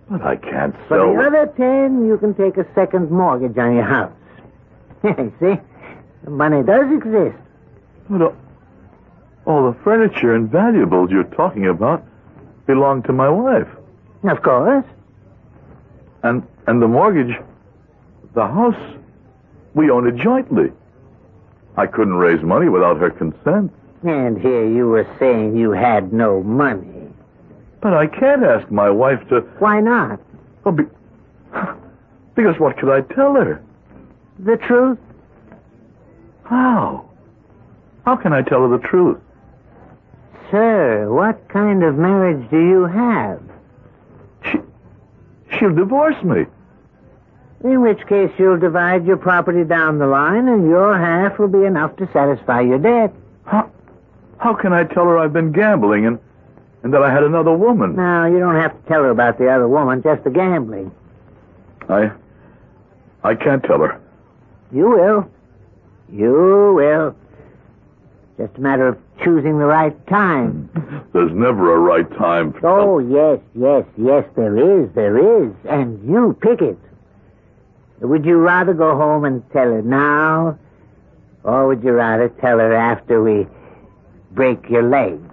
But 0.10 0.22
I 0.24 0.36
can't 0.38 0.75
For 0.88 0.98
sell. 0.98 1.13
the 1.13 1.22
other 1.22 1.53
ten, 1.56 2.08
you 2.08 2.18
can 2.18 2.34
take 2.34 2.58
a 2.58 2.65
second 2.74 3.12
mortgage 3.12 3.56
on 3.60 3.75
your 3.75 3.84
house. 3.84 4.12
See? 5.39 5.56
The 6.24 6.29
money 6.32 6.63
does 6.63 6.91
exist. 6.91 7.38
But 8.10 8.22
uh, 8.24 8.32
all 9.46 9.72
the 9.72 9.77
furniture 9.84 10.34
and 10.34 10.50
valuables 10.50 11.12
you're 11.12 11.24
talking 11.25 11.68
about 11.68 12.03
belong 12.65 13.03
to 13.03 13.13
my 13.13 13.29
wife, 13.29 13.68
Of 14.24 14.41
course. 14.41 14.86
and 16.24 16.44
and 16.68 16.82
the 16.82 16.88
mortgage, 16.88 17.36
the 18.34 18.46
house, 18.48 18.98
we 19.75 19.89
own 19.91 20.08
it 20.08 20.15
jointly. 20.18 20.72
I 21.77 21.86
couldn't 21.88 22.15
raise 22.15 22.44
money 22.44 22.68
without 22.68 22.98
her 22.98 23.10
consent. 23.12 23.72
And 24.03 24.39
here 24.39 24.65
you 24.65 24.88
were 24.88 25.08
saying 25.20 25.58
you 25.58 25.72
had 25.72 26.13
no 26.13 26.41
money. 26.41 27.10
But 27.82 27.94
I 27.94 28.08
can't 28.08 28.44
ask 28.44 28.70
my 28.72 28.89
wife 28.89 29.20
to. 29.29 29.41
Why 29.60 29.79
not? 29.79 30.20
Well, 30.63 30.75
be, 30.75 30.84
because 32.36 32.60
what 32.60 32.77
could 32.77 32.89
I 32.89 33.01
tell 33.13 33.34
her? 33.34 33.62
The 34.39 34.58
truth? 34.58 34.98
How? 36.44 37.10
How 38.06 38.15
can 38.15 38.34
I 38.34 38.41
tell 38.41 38.62
her 38.62 38.77
the 38.77 38.88
truth? 38.88 39.20
Sir, 40.50 41.12
what 41.13 41.48
kind 41.50 41.84
of 41.84 41.96
marriage 41.96 42.50
do 42.50 42.58
you 42.58 42.86
have? 42.86 43.41
She, 44.46 44.60
she'll 45.58 45.75
divorce 45.75 46.22
me. 46.24 46.46
In 47.63 47.82
which 47.82 48.00
case 48.08 48.32
you'll 48.38 48.58
divide 48.58 49.06
your 49.06 49.18
property 49.18 49.65
down 49.65 50.00
the 50.00 50.08
line 50.08 50.48
and 50.48 50.68
your 50.68 50.98
half 50.98 51.38
will 51.38 51.50
be 51.50 51.65
enough 51.65 51.96
to 51.98 52.10
satisfy 52.13 52.62
your 52.62 52.79
debt. 52.79 53.13
How, 53.46 53.70
how 54.39 54.53
can 54.53 54.74
I 54.74 54.84
tell 54.86 55.03
her 55.03 55.17
I've 55.19 55.34
been 55.34 55.51
gambling 55.51 56.05
and, 56.05 56.17
and 56.84 56.93
that 56.93 57.01
I 57.03 57.12
had 57.13 57.24
another 57.24 57.53
woman? 57.53 57.96
Now, 57.96 58.25
you 58.25 58.39
don't 58.39 58.55
have 58.55 58.72
to 58.72 58.89
tell 58.89 59.03
her 59.03 59.10
about 59.10 59.38
the 59.38 59.50
other 59.50 59.67
woman, 59.67 60.01
just 60.01 60.24
the 60.24 60.29
gambling. 60.29 60.91
I, 61.89 62.12
I 63.24 63.36
can't 63.36 63.63
tell 63.63 63.79
her. 63.79 64.00
You 64.72 64.89
will. 64.89 65.29
You 66.12 66.74
will. 66.75 67.15
Just 68.38 68.58
a 68.58 68.62
matter 68.62 68.88
of 68.88 68.98
choosing 69.24 69.60
the 69.60 69.65
right 69.65 69.96
time. 70.08 70.69
There's 71.13 71.34
never 71.34 71.75
a 71.75 71.79
right 71.79 72.10
time. 72.17 72.53
For 72.53 72.67
Oh, 72.69 73.00
yes, 73.00 73.39
yes, 73.53 73.84
yes, 73.98 74.24
there 74.38 74.58
is, 74.84 74.89
there 74.96 75.43
is. 75.43 75.51
And 75.67 76.01
you 76.10 76.38
pick 76.41 76.62
it. 76.62 76.77
Would 78.00 78.25
you 78.25 78.38
rather 78.38 78.74
go 78.74 78.96
home 78.96 79.25
and 79.25 79.43
tell 79.51 79.65
her 79.65 79.81
now? 79.81 80.58
Or 81.43 81.67
would 81.67 81.84
you 81.84 81.91
rather 81.91 82.29
tell 82.29 82.60
her 82.60 82.74
after 82.74 83.22
we 83.22 83.46
break 84.31 84.69
your 84.69 84.83
legs? 84.83 85.25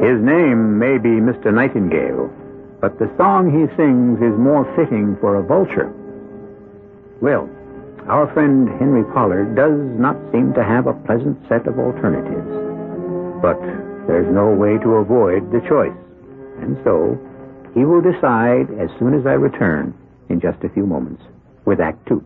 His 0.00 0.18
name 0.24 0.78
may 0.78 0.98
be 0.98 1.20
Mr. 1.20 1.52
Nightingale, 1.52 2.30
but 2.80 2.98
the 2.98 3.10
song 3.16 3.52
he 3.52 3.68
sings 3.76 4.18
is 4.18 4.38
more 4.38 4.64
fitting 4.74 5.16
for 5.20 5.36
a 5.36 5.42
vulture. 5.42 5.92
Well, 7.20 7.48
our 8.08 8.32
friend 8.32 8.68
Henry 8.80 9.04
Pollard 9.12 9.54
does 9.54 9.76
not 10.00 10.16
seem 10.32 10.54
to 10.54 10.64
have 10.64 10.86
a 10.86 10.94
pleasant 11.04 11.38
set 11.48 11.68
of 11.68 11.78
alternatives. 11.78 12.48
But 13.42 13.60
there's 14.08 14.32
no 14.34 14.50
way 14.50 14.78
to 14.82 14.98
avoid 15.04 15.52
the 15.52 15.60
choice. 15.68 15.96
And 16.60 16.76
so, 16.82 17.20
he 17.74 17.84
will 17.84 18.00
decide 18.00 18.72
as 18.80 18.90
soon 18.98 19.14
as 19.14 19.26
I 19.26 19.36
return 19.36 19.94
in 20.28 20.40
just 20.40 20.64
a 20.64 20.70
few 20.70 20.86
moments 20.86 21.22
with 21.66 21.78
Act 21.78 22.04
Two. 22.08 22.24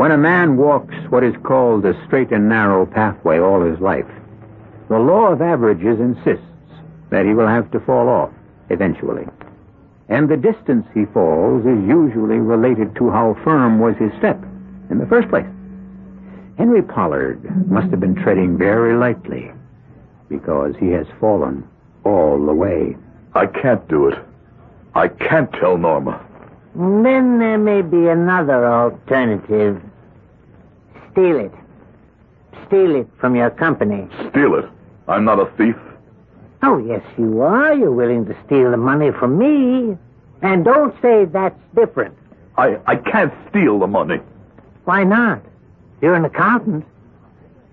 When 0.00 0.12
a 0.12 0.16
man 0.16 0.56
walks 0.56 0.94
what 1.10 1.22
is 1.22 1.34
called 1.42 1.84
a 1.84 1.92
straight 2.06 2.32
and 2.32 2.48
narrow 2.48 2.86
pathway 2.86 3.38
all 3.38 3.60
his 3.60 3.78
life, 3.80 4.08
the 4.88 4.98
law 4.98 5.26
of 5.26 5.42
averages 5.42 6.00
insists 6.00 6.72
that 7.10 7.26
he 7.26 7.34
will 7.34 7.46
have 7.46 7.70
to 7.72 7.80
fall 7.80 8.08
off 8.08 8.30
eventually. 8.70 9.26
And 10.08 10.26
the 10.26 10.38
distance 10.38 10.86
he 10.94 11.04
falls 11.12 11.66
is 11.66 11.86
usually 11.86 12.38
related 12.38 12.96
to 12.96 13.10
how 13.10 13.36
firm 13.44 13.78
was 13.78 13.94
his 13.98 14.10
step 14.16 14.42
in 14.88 14.96
the 14.96 15.04
first 15.04 15.28
place. 15.28 15.44
Henry 16.56 16.80
Pollard 16.80 17.68
must 17.70 17.90
have 17.90 18.00
been 18.00 18.14
treading 18.14 18.56
very 18.56 18.96
lightly 18.96 19.52
because 20.30 20.74
he 20.80 20.88
has 20.92 21.06
fallen 21.20 21.62
all 22.04 22.42
the 22.46 22.54
way. 22.54 22.96
I 23.34 23.44
can't 23.44 23.86
do 23.88 24.08
it. 24.08 24.18
I 24.94 25.08
can't 25.08 25.52
tell 25.52 25.76
Norma. 25.76 26.24
Then 26.74 27.38
there 27.38 27.58
may 27.58 27.82
be 27.82 28.08
another 28.08 28.64
alternative. 28.64 29.82
Steal 31.12 31.38
it. 31.38 31.52
Steal 32.66 32.96
it 32.96 33.08
from 33.18 33.34
your 33.34 33.50
company. 33.50 34.08
Steal 34.30 34.54
it. 34.54 34.64
I'm 35.08 35.24
not 35.24 35.40
a 35.40 35.46
thief. 35.56 35.76
Oh, 36.62 36.78
yes, 36.78 37.02
you 37.18 37.40
are. 37.40 37.74
You're 37.74 37.90
willing 37.90 38.26
to 38.26 38.36
steal 38.46 38.70
the 38.70 38.76
money 38.76 39.10
from 39.12 39.38
me. 39.38 39.96
And 40.42 40.64
don't 40.64 40.94
say 41.02 41.24
that's 41.24 41.58
different. 41.74 42.16
I, 42.56 42.78
I 42.86 42.96
can't 42.96 43.32
steal 43.48 43.78
the 43.78 43.86
money. 43.86 44.20
Why 44.84 45.04
not? 45.04 45.42
You're 46.00 46.14
an 46.14 46.24
accountant. 46.24 46.84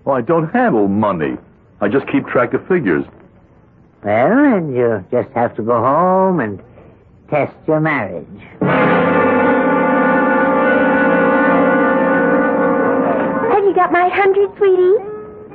Well, 0.04 0.16
I 0.16 0.20
don't 0.20 0.48
handle 0.50 0.88
money. 0.88 1.36
I 1.80 1.88
just 1.88 2.06
keep 2.08 2.26
track 2.26 2.54
of 2.54 2.66
figures. 2.66 3.04
Well, 4.02 4.36
then 4.36 4.74
you 4.74 5.04
just 5.10 5.30
have 5.34 5.54
to 5.56 5.62
go 5.62 5.78
home 5.80 6.40
and 6.40 6.62
test 7.28 7.54
your 7.66 7.80
marriage. 7.80 9.27
Got 13.88 14.04
my 14.04 14.08
hundred, 14.10 14.50
sweetie? 14.58 15.00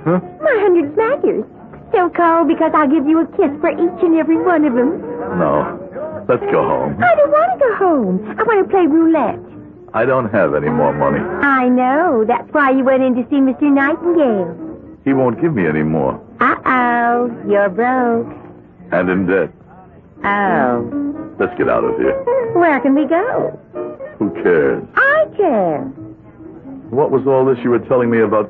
Huh? 0.06 0.20
My 0.42 0.58
hundred 0.58 0.96
smackers. 0.96 1.46
So 1.94 2.10
call 2.10 2.46
because 2.46 2.72
I'll 2.74 2.90
give 2.90 3.06
you 3.06 3.20
a 3.20 3.28
kiss 3.38 3.52
for 3.62 3.70
each 3.70 4.02
and 4.02 4.18
every 4.18 4.42
one 4.42 4.66
of 4.66 4.74
them. 4.74 5.02
No. 5.38 6.26
Let's 6.28 6.42
go 6.52 6.64
home. 6.64 6.98
I 6.98 7.14
don't 7.14 7.30
want 7.30 7.54
to 7.54 7.60
go 7.60 7.76
home. 7.76 8.36
I 8.40 8.42
want 8.42 8.66
to 8.66 8.72
play 8.74 8.88
roulette. 8.88 9.38
I 9.94 10.06
don't 10.06 10.34
have 10.34 10.56
any 10.56 10.70
more 10.70 10.92
money. 10.94 11.20
I 11.20 11.70
know. 11.70 12.26
That's 12.28 12.52
why 12.52 12.72
you 12.72 12.84
went 12.84 13.04
in 13.04 13.14
to 13.14 13.22
see 13.30 13.36
Mr. 13.36 13.72
Nightingale. 13.72 14.98
He 15.06 15.14
won't 15.14 15.40
give 15.40 15.54
me 15.54 15.68
any 15.68 15.84
more. 15.84 16.20
Uh-oh, 16.40 17.30
you're 17.48 17.70
broke. 17.70 18.34
And 18.92 19.10
in 19.12 19.28
debt. 19.28 19.52
Oh. 20.24 21.36
Let's 21.38 21.56
get 21.56 21.70
out 21.70 21.84
of 21.84 21.98
here. 22.00 22.20
Where 22.56 22.80
can 22.80 22.96
we 22.96 23.06
go? 23.06 23.60
Who 24.18 24.32
cares? 24.42 24.84
I 24.96 25.26
care. 25.38 25.94
What 26.94 27.10
was 27.12 27.26
all 27.26 27.44
this 27.46 27.58
you 27.64 27.72
were 27.72 27.80
telling 27.80 28.10
me 28.12 28.20
about 28.20 28.50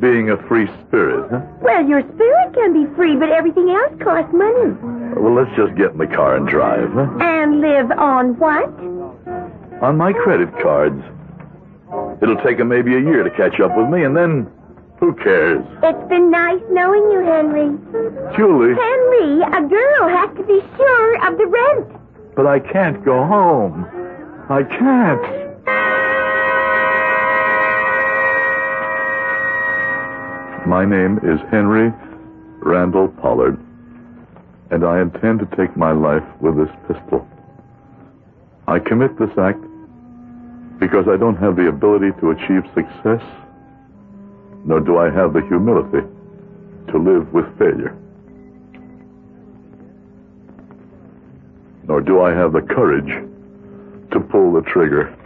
being 0.00 0.30
a 0.30 0.36
free 0.48 0.66
spirit, 0.86 1.28
huh? 1.30 1.40
Well, 1.60 1.84
your 1.86 2.02
spirit 2.14 2.54
can 2.54 2.72
be 2.72 2.86
free, 2.94 3.16
but 3.16 3.30
everything 3.30 3.68
else 3.70 3.92
costs 4.00 4.32
money. 4.32 4.72
Well, 5.16 5.34
let's 5.34 5.54
just 5.56 5.74
get 5.76 5.90
in 5.90 5.98
the 5.98 6.06
car 6.06 6.36
and 6.36 6.46
drive, 6.48 6.90
huh? 6.92 7.08
And 7.20 7.60
live 7.60 7.90
on 7.98 8.38
what? 8.38 8.68
On 9.82 9.96
my 9.96 10.12
credit 10.12 10.48
cards. 10.62 11.02
It'll 12.22 12.36
take 12.36 12.60
'em 12.60 12.68
maybe 12.68 12.94
a 12.96 13.00
year 13.00 13.24
to 13.24 13.30
catch 13.30 13.58
up 13.60 13.76
with 13.76 13.88
me, 13.88 14.04
and 14.04 14.16
then 14.16 14.46
who 15.00 15.12
cares? 15.14 15.64
It's 15.82 16.08
been 16.08 16.30
nice 16.30 16.62
knowing 16.70 17.02
you, 17.10 17.20
Henry. 17.20 17.70
Julie, 18.36 18.74
Henry, 18.74 19.42
a 19.42 19.62
girl 19.62 20.08
has 20.08 20.30
to 20.36 20.42
be 20.44 20.62
sure 20.76 21.26
of 21.26 21.36
the 21.38 21.46
rent. 21.46 21.86
but 22.36 22.46
I 22.46 22.60
can't 22.60 23.04
go 23.04 23.24
home. 23.24 23.84
I 24.48 24.62
can't. 24.62 25.20
My 30.66 30.84
name 30.84 31.18
is 31.22 31.40
Henry 31.50 31.90
Randall 32.58 33.08
Pollard, 33.08 33.58
and 34.70 34.84
I 34.84 35.00
intend 35.00 35.40
to 35.40 35.56
take 35.56 35.74
my 35.74 35.92
life 35.92 36.22
with 36.40 36.58
this 36.58 36.68
pistol. 36.86 37.26
I 38.68 38.78
commit 38.78 39.18
this 39.18 39.30
act 39.38 39.58
because 40.78 41.06
I 41.08 41.16
don't 41.16 41.36
have 41.36 41.56
the 41.56 41.68
ability 41.68 42.10
to 42.20 42.30
achieve 42.32 42.62
success, 42.74 43.22
nor 44.66 44.80
do 44.80 44.98
I 44.98 45.08
have 45.08 45.32
the 45.32 45.40
humility 45.40 46.06
to 46.88 46.98
live 46.98 47.32
with 47.32 47.46
failure. 47.58 47.96
Nor 51.88 52.02
do 52.02 52.20
I 52.20 52.32
have 52.34 52.52
the 52.52 52.62
courage 52.62 53.08
to 54.12 54.20
pull 54.20 54.52
the 54.52 54.62
trigger. 54.62 55.16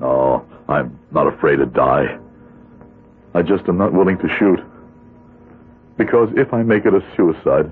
No, 0.00 0.44
I'm 0.68 0.98
not 1.12 1.28
afraid 1.28 1.56
to 1.56 1.66
die. 1.66 2.18
I 3.38 3.42
just 3.42 3.68
am 3.68 3.78
not 3.78 3.92
willing 3.92 4.18
to 4.18 4.28
shoot. 4.36 4.58
Because 5.96 6.28
if 6.36 6.52
I 6.52 6.64
make 6.64 6.86
it 6.86 6.92
a 6.92 7.00
suicide, 7.16 7.70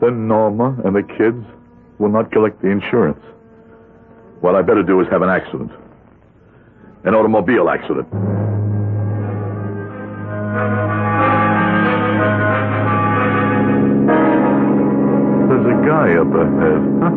then 0.00 0.26
Norma 0.26 0.76
and 0.84 0.96
the 0.96 1.04
kids 1.16 1.46
will 2.00 2.08
not 2.08 2.32
collect 2.32 2.60
the 2.60 2.70
insurance. 2.70 3.22
What 4.40 4.56
I 4.56 4.62
better 4.62 4.82
do 4.82 5.00
is 5.00 5.06
have 5.12 5.22
an 5.22 5.28
accident. 5.28 5.70
An 7.04 7.14
automobile 7.14 7.70
accident. 7.70 8.10
There's 15.48 15.66
a 15.70 15.86
guy 15.86 16.18
up 16.18 16.34
ahead. 16.34 16.82
Huh? 16.98 17.14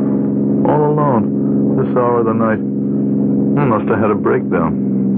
All 0.69 0.91
alone. 0.93 1.77
This 1.77 1.97
hour 1.97 2.19
of 2.19 2.25
the 2.27 2.33
night. 2.33 2.59
He 2.59 3.65
must 3.67 3.89
have 3.89 3.97
had 3.97 4.11
a 4.11 4.15
breakdown. 4.15 5.16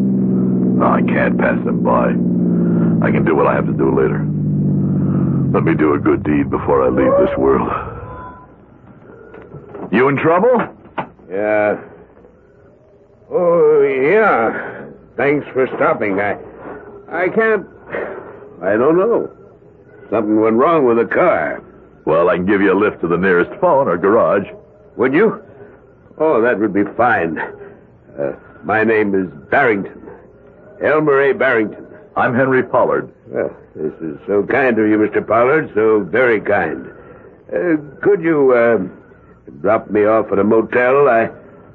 No, 0.79 0.85
I 0.85 1.01
can't 1.01 1.37
pass 1.37 1.57
them 1.65 1.83
by. 1.83 2.07
I 3.05 3.11
can 3.11 3.25
do 3.25 3.35
what 3.35 3.47
I 3.47 3.53
have 3.53 3.65
to 3.65 3.73
do 3.73 3.93
later. 3.93 4.19
Let 5.53 5.63
me 5.63 5.75
do 5.75 5.93
a 5.93 5.99
good 5.99 6.23
deed 6.23 6.49
before 6.49 6.83
I 6.85 6.87
leave 6.87 7.27
this 7.27 7.37
world. 7.37 7.67
You 9.91 10.07
in 10.07 10.15
trouble? 10.15 10.55
Yeah. 11.29 11.83
Oh, 13.29 13.81
yeah. 13.81 14.85
Thanks 15.17 15.45
for 15.51 15.67
stopping. 15.75 16.21
I, 16.21 16.37
I 17.11 17.27
can't. 17.27 17.67
I 18.63 18.77
don't 18.77 18.97
know. 18.97 19.29
Something 20.09 20.39
went 20.39 20.55
wrong 20.55 20.85
with 20.85 20.95
the 20.97 21.05
car. 21.13 21.61
Well, 22.05 22.29
I 22.29 22.37
can 22.37 22.45
give 22.45 22.61
you 22.61 22.71
a 22.71 22.79
lift 22.79 23.01
to 23.01 23.07
the 23.09 23.17
nearest 23.17 23.51
phone 23.59 23.89
or 23.89 23.97
garage. 23.97 24.47
Would 24.95 25.13
you? 25.13 25.43
Oh, 26.19 26.41
that 26.41 26.57
would 26.57 26.73
be 26.73 26.85
fine. 26.95 27.37
Uh, 27.37 28.31
my 28.63 28.85
name 28.85 29.13
is 29.13 29.29
Barrington. 29.49 30.08
Elmer 30.83 31.21
A. 31.29 31.33
Barrington. 31.33 31.85
I'm 32.15 32.33
Henry 32.33 32.63
Pollard. 32.63 33.11
Well, 33.27 33.55
this 33.75 33.93
is 34.01 34.17
so 34.27 34.43
kind 34.43 34.77
of 34.79 34.87
you, 34.87 34.97
Mr. 34.97 35.25
Pollard. 35.25 35.71
So 35.75 36.01
very 36.03 36.39
kind. 36.41 36.87
Uh, 37.53 37.77
could 38.01 38.21
you 38.21 38.53
uh, 38.53 38.77
drop 39.61 39.89
me 39.89 40.05
off 40.05 40.31
at 40.31 40.39
a 40.39 40.43
motel? 40.43 41.09
I, 41.09 41.29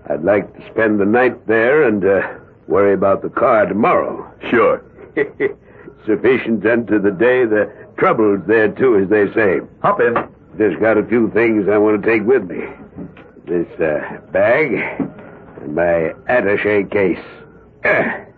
I'd 0.09 0.23
like 0.25 0.53
to 0.55 0.71
spend 0.71 1.01
the 1.01 1.05
night 1.05 1.47
there 1.47 1.87
and 1.87 2.05
uh, 2.05 2.39
worry 2.67 2.95
about 2.95 3.23
the 3.23 3.31
car 3.31 3.67
tomorrow. 3.67 4.31
Sure. 4.51 4.83
Sufficient 6.07 6.65
unto 6.67 7.01
the 7.01 7.11
day, 7.11 7.45
the 7.45 7.71
trouble's 7.97 8.41
there 8.47 8.69
too, 8.69 8.99
as 8.99 9.09
they 9.09 9.33
say. 9.33 9.61
Hop 9.83 10.01
in. 10.01 10.15
Just 10.59 10.81
got 10.81 10.99
a 10.99 11.05
few 11.05 11.31
things 11.31 11.69
I 11.69 11.79
want 11.79 12.03
to 12.03 12.09
take 12.09 12.23
with 12.27 12.45
me. 12.45 12.65
This 13.47 13.69
uh, 13.81 14.19
bag 14.31 14.73
and 15.61 15.75
my 15.75 16.15
attache 16.29 16.85
case. 16.85 17.19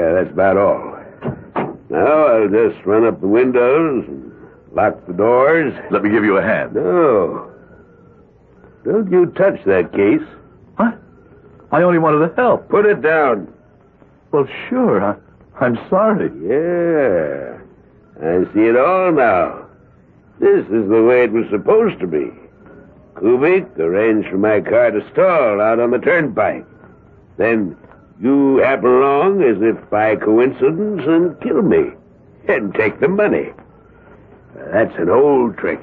yeah, 0.00 0.12
that's 0.14 0.32
about 0.32 0.56
all. 0.56 0.96
Now 1.90 2.26
I'll 2.26 2.48
just 2.48 2.84
run 2.86 3.04
up 3.04 3.20
the 3.20 3.28
windows 3.28 4.04
and 4.06 4.32
lock 4.72 5.06
the 5.06 5.12
doors. 5.12 5.74
Let 5.90 6.02
me 6.02 6.10
give 6.10 6.24
you 6.24 6.38
a 6.38 6.42
hand. 6.42 6.74
No. 6.74 7.52
Don't 8.84 9.10
you 9.10 9.26
touch 9.26 9.62
that 9.66 9.92
case. 9.92 10.26
What? 10.76 10.98
I 11.72 11.82
only 11.82 11.98
wanted 11.98 12.28
to 12.28 12.34
help. 12.34 12.68
Put 12.68 12.86
it 12.86 13.02
down. 13.02 13.52
Well, 14.32 14.46
sure. 14.68 15.04
I, 15.04 15.16
I'm 15.64 15.76
sorry. 15.90 16.30
Yeah. 16.48 17.58
I 18.22 18.44
see 18.54 18.68
it 18.68 18.76
all 18.76 19.12
now. 19.12 19.66
This 20.38 20.64
is 20.66 20.88
the 20.88 21.02
way 21.02 21.24
it 21.24 21.32
was 21.32 21.44
supposed 21.50 22.00
to 22.00 22.06
be. 22.06 22.30
Kubik 23.14 23.78
arranged 23.78 24.30
for 24.30 24.38
my 24.38 24.60
car 24.60 24.92
to 24.92 25.06
stall 25.12 25.60
out 25.60 25.78
on 25.78 25.90
the 25.90 25.98
turnpike. 25.98 26.64
Then 27.36 27.76
you 28.20 28.58
happen 28.58 28.90
along 28.90 29.42
as 29.42 29.56
if 29.62 29.90
by 29.90 30.16
coincidence 30.16 31.02
and 31.06 31.40
kill 31.40 31.62
me 31.62 31.90
and 32.48 32.74
take 32.74 33.00
the 33.00 33.08
money. 33.08 33.52
That's 34.72 34.96
an 34.98 35.08
old 35.08 35.56
trick. 35.56 35.80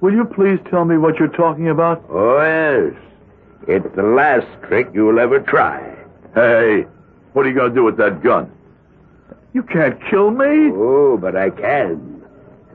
Will 0.00 0.12
you 0.12 0.24
please 0.24 0.58
tell 0.70 0.84
me 0.84 0.98
what 0.98 1.18
you're 1.18 1.28
talking 1.28 1.68
about? 1.68 2.04
Oh, 2.08 2.40
yes. 2.40 2.94
It's 3.66 3.94
the 3.96 4.02
last 4.02 4.46
trick 4.68 4.88
you'll 4.92 5.18
ever 5.18 5.40
try. 5.40 5.80
Hey, 6.34 6.86
what 7.32 7.46
are 7.46 7.48
you 7.48 7.54
going 7.54 7.70
to 7.70 7.74
do 7.74 7.84
with 7.84 7.96
that 7.98 8.22
gun? 8.22 8.50
You 9.52 9.62
can't 9.62 9.98
kill 10.10 10.30
me. 10.30 10.70
Oh, 10.74 11.16
but 11.20 11.36
I 11.36 11.50
can. 11.50 12.22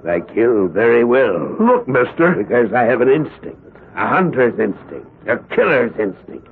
I 0.07 0.21
kill 0.21 0.67
very 0.67 1.03
well. 1.03 1.55
Look, 1.59 1.87
mister. 1.87 2.33
Because 2.33 2.73
I 2.73 2.83
have 2.83 3.01
an 3.01 3.09
instinct. 3.09 3.61
A 3.95 4.07
hunter's 4.07 4.57
instinct. 4.59 5.07
A 5.27 5.37
killer's 5.55 5.91
instinct. 5.99 6.47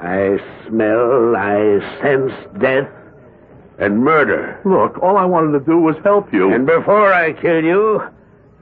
I 0.00 0.38
smell, 0.66 1.36
I 1.36 1.80
sense 2.02 2.32
death 2.60 2.88
and 3.78 3.98
murder. 4.04 4.60
Look, 4.64 5.02
all 5.02 5.16
I 5.16 5.24
wanted 5.24 5.58
to 5.58 5.64
do 5.64 5.78
was 5.78 5.96
help 6.04 6.32
you. 6.32 6.52
And 6.52 6.66
before 6.66 7.12
I 7.12 7.32
kill 7.32 7.64
you, 7.64 8.02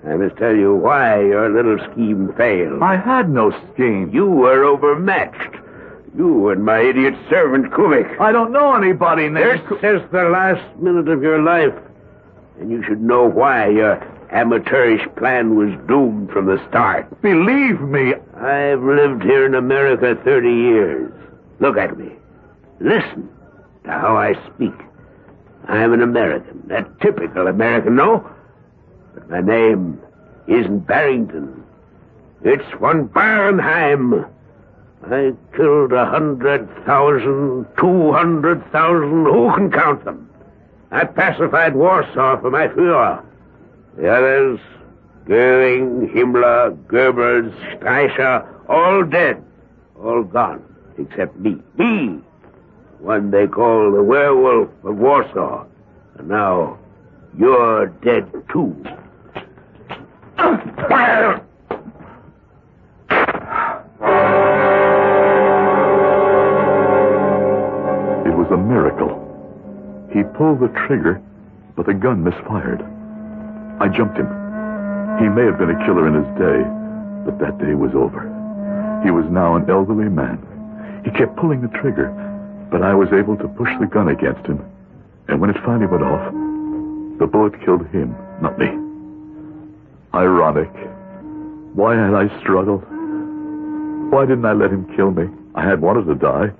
I 0.06 0.14
must 0.16 0.36
tell 0.36 0.54
you 0.54 0.74
why 0.74 1.20
your 1.20 1.48
little 1.50 1.78
scheme 1.92 2.32
failed. 2.36 2.82
I 2.82 2.96
had 2.96 3.30
no 3.30 3.50
scheme. 3.72 4.10
You 4.12 4.26
were 4.26 4.64
overmatched. 4.64 5.56
You 6.16 6.50
and 6.50 6.64
my 6.64 6.80
idiot 6.80 7.14
servant, 7.30 7.72
Kubik. 7.72 8.20
I 8.20 8.32
don't 8.32 8.52
know 8.52 8.74
anybody 8.74 9.28
This 9.28 9.60
is 9.82 10.02
the 10.12 10.28
last 10.30 10.76
minute 10.78 11.08
of 11.08 11.22
your 11.22 11.40
life. 11.40 11.74
And 12.60 12.70
you 12.70 12.84
should 12.84 13.00
know 13.00 13.24
why 13.24 13.68
your 13.68 13.96
amateurish 14.32 15.06
plan 15.16 15.56
was 15.56 15.70
doomed 15.86 16.30
from 16.30 16.46
the 16.46 16.60
start. 16.68 17.20
Believe 17.22 17.80
me, 17.80 18.14
I've 18.36 18.82
lived 18.82 19.22
here 19.22 19.46
in 19.46 19.54
America 19.54 20.18
30 20.24 20.48
years. 20.48 21.12
Look 21.60 21.76
at 21.76 21.96
me. 21.98 22.10
Listen 22.80 23.28
to 23.84 23.90
how 23.90 24.16
I 24.16 24.34
speak. 24.54 24.74
I'm 25.68 25.92
an 25.92 26.02
American, 26.02 26.70
a 26.70 26.84
typical 27.02 27.46
American, 27.46 27.94
no? 27.94 28.28
But 29.14 29.30
my 29.30 29.40
name 29.40 30.00
isn't 30.48 30.86
Barrington. 30.86 31.62
It's 32.42 32.64
von 32.80 33.08
Barenheim. 33.08 34.28
I 35.04 35.32
killed 35.56 35.92
a 35.92 36.06
hundred 36.06 36.68
thousand, 36.84 37.66
two 37.78 38.12
hundred 38.12 38.64
thousand, 38.72 39.24
who 39.24 39.52
can 39.54 39.70
count 39.70 40.04
them? 40.04 40.28
I 40.90 41.04
pacified 41.04 41.74
Warsaw 41.74 42.40
for 42.40 42.50
my 42.50 42.68
Führer. 42.68 43.24
The 43.96 44.10
others, 44.10 44.58
Goering, 45.26 46.08
Himmler, 46.08 46.74
Goebbels, 46.86 47.52
Streicher, 47.76 48.48
all 48.68 49.04
dead, 49.04 49.44
all 50.02 50.22
gone, 50.22 50.62
except 50.96 51.36
me. 51.36 51.58
Me, 51.76 52.20
one 53.00 53.30
they 53.30 53.46
call 53.46 53.92
the 53.92 54.02
werewolf 54.02 54.70
of 54.82 54.96
Warsaw. 54.96 55.66
And 56.16 56.28
now, 56.28 56.78
you're 57.38 57.88
dead 58.02 58.32
too. 58.50 58.74
it 68.24 68.34
was 68.34 68.50
a 68.50 68.56
miracle. 68.56 69.18
He 70.12 70.22
pulled 70.36 70.60
the 70.60 70.72
trigger, 70.86 71.20
but 71.76 71.84
the 71.84 71.94
gun 71.94 72.24
misfired. 72.24 72.82
I 73.82 73.88
jumped 73.88 74.16
him. 74.16 74.30
He 75.18 75.26
may 75.26 75.42
have 75.42 75.58
been 75.58 75.74
a 75.74 75.84
killer 75.84 76.06
in 76.06 76.14
his 76.14 76.30
day, 76.38 76.62
but 77.26 77.42
that 77.42 77.58
day 77.58 77.74
was 77.74 77.90
over. 77.98 78.30
He 79.02 79.10
was 79.10 79.26
now 79.26 79.56
an 79.56 79.68
elderly 79.68 80.08
man. 80.08 80.38
He 81.04 81.10
kept 81.10 81.34
pulling 81.34 81.62
the 81.62 81.78
trigger, 81.82 82.14
but 82.70 82.82
I 82.82 82.94
was 82.94 83.10
able 83.10 83.36
to 83.38 83.48
push 83.58 83.70
the 83.80 83.90
gun 83.90 84.06
against 84.06 84.46
him. 84.46 84.62
And 85.26 85.40
when 85.40 85.50
it 85.50 85.56
finally 85.66 85.90
went 85.90 86.04
off, 86.04 86.30
the 87.18 87.26
bullet 87.26 87.58
killed 87.64 87.82
him, 87.88 88.14
not 88.40 88.56
me. 88.56 88.70
Ironic. 90.14 90.70
Why 91.74 91.98
had 91.98 92.14
I 92.14 92.30
struggled? 92.38 92.86
Why 94.14 94.26
didn't 94.26 94.46
I 94.46 94.52
let 94.52 94.70
him 94.70 94.86
kill 94.94 95.10
me? 95.10 95.26
I 95.56 95.66
had 95.66 95.82
wanted 95.82 96.06
to 96.06 96.14
die. 96.14 96.54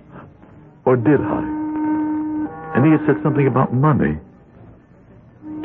Or 0.85 0.97
did 0.97 1.21
I? 1.21 1.43
And 2.75 2.85
he 2.85 2.91
had 2.91 3.07
said 3.07 3.23
something 3.23 3.47
about 3.47 3.73
money. 3.73 4.19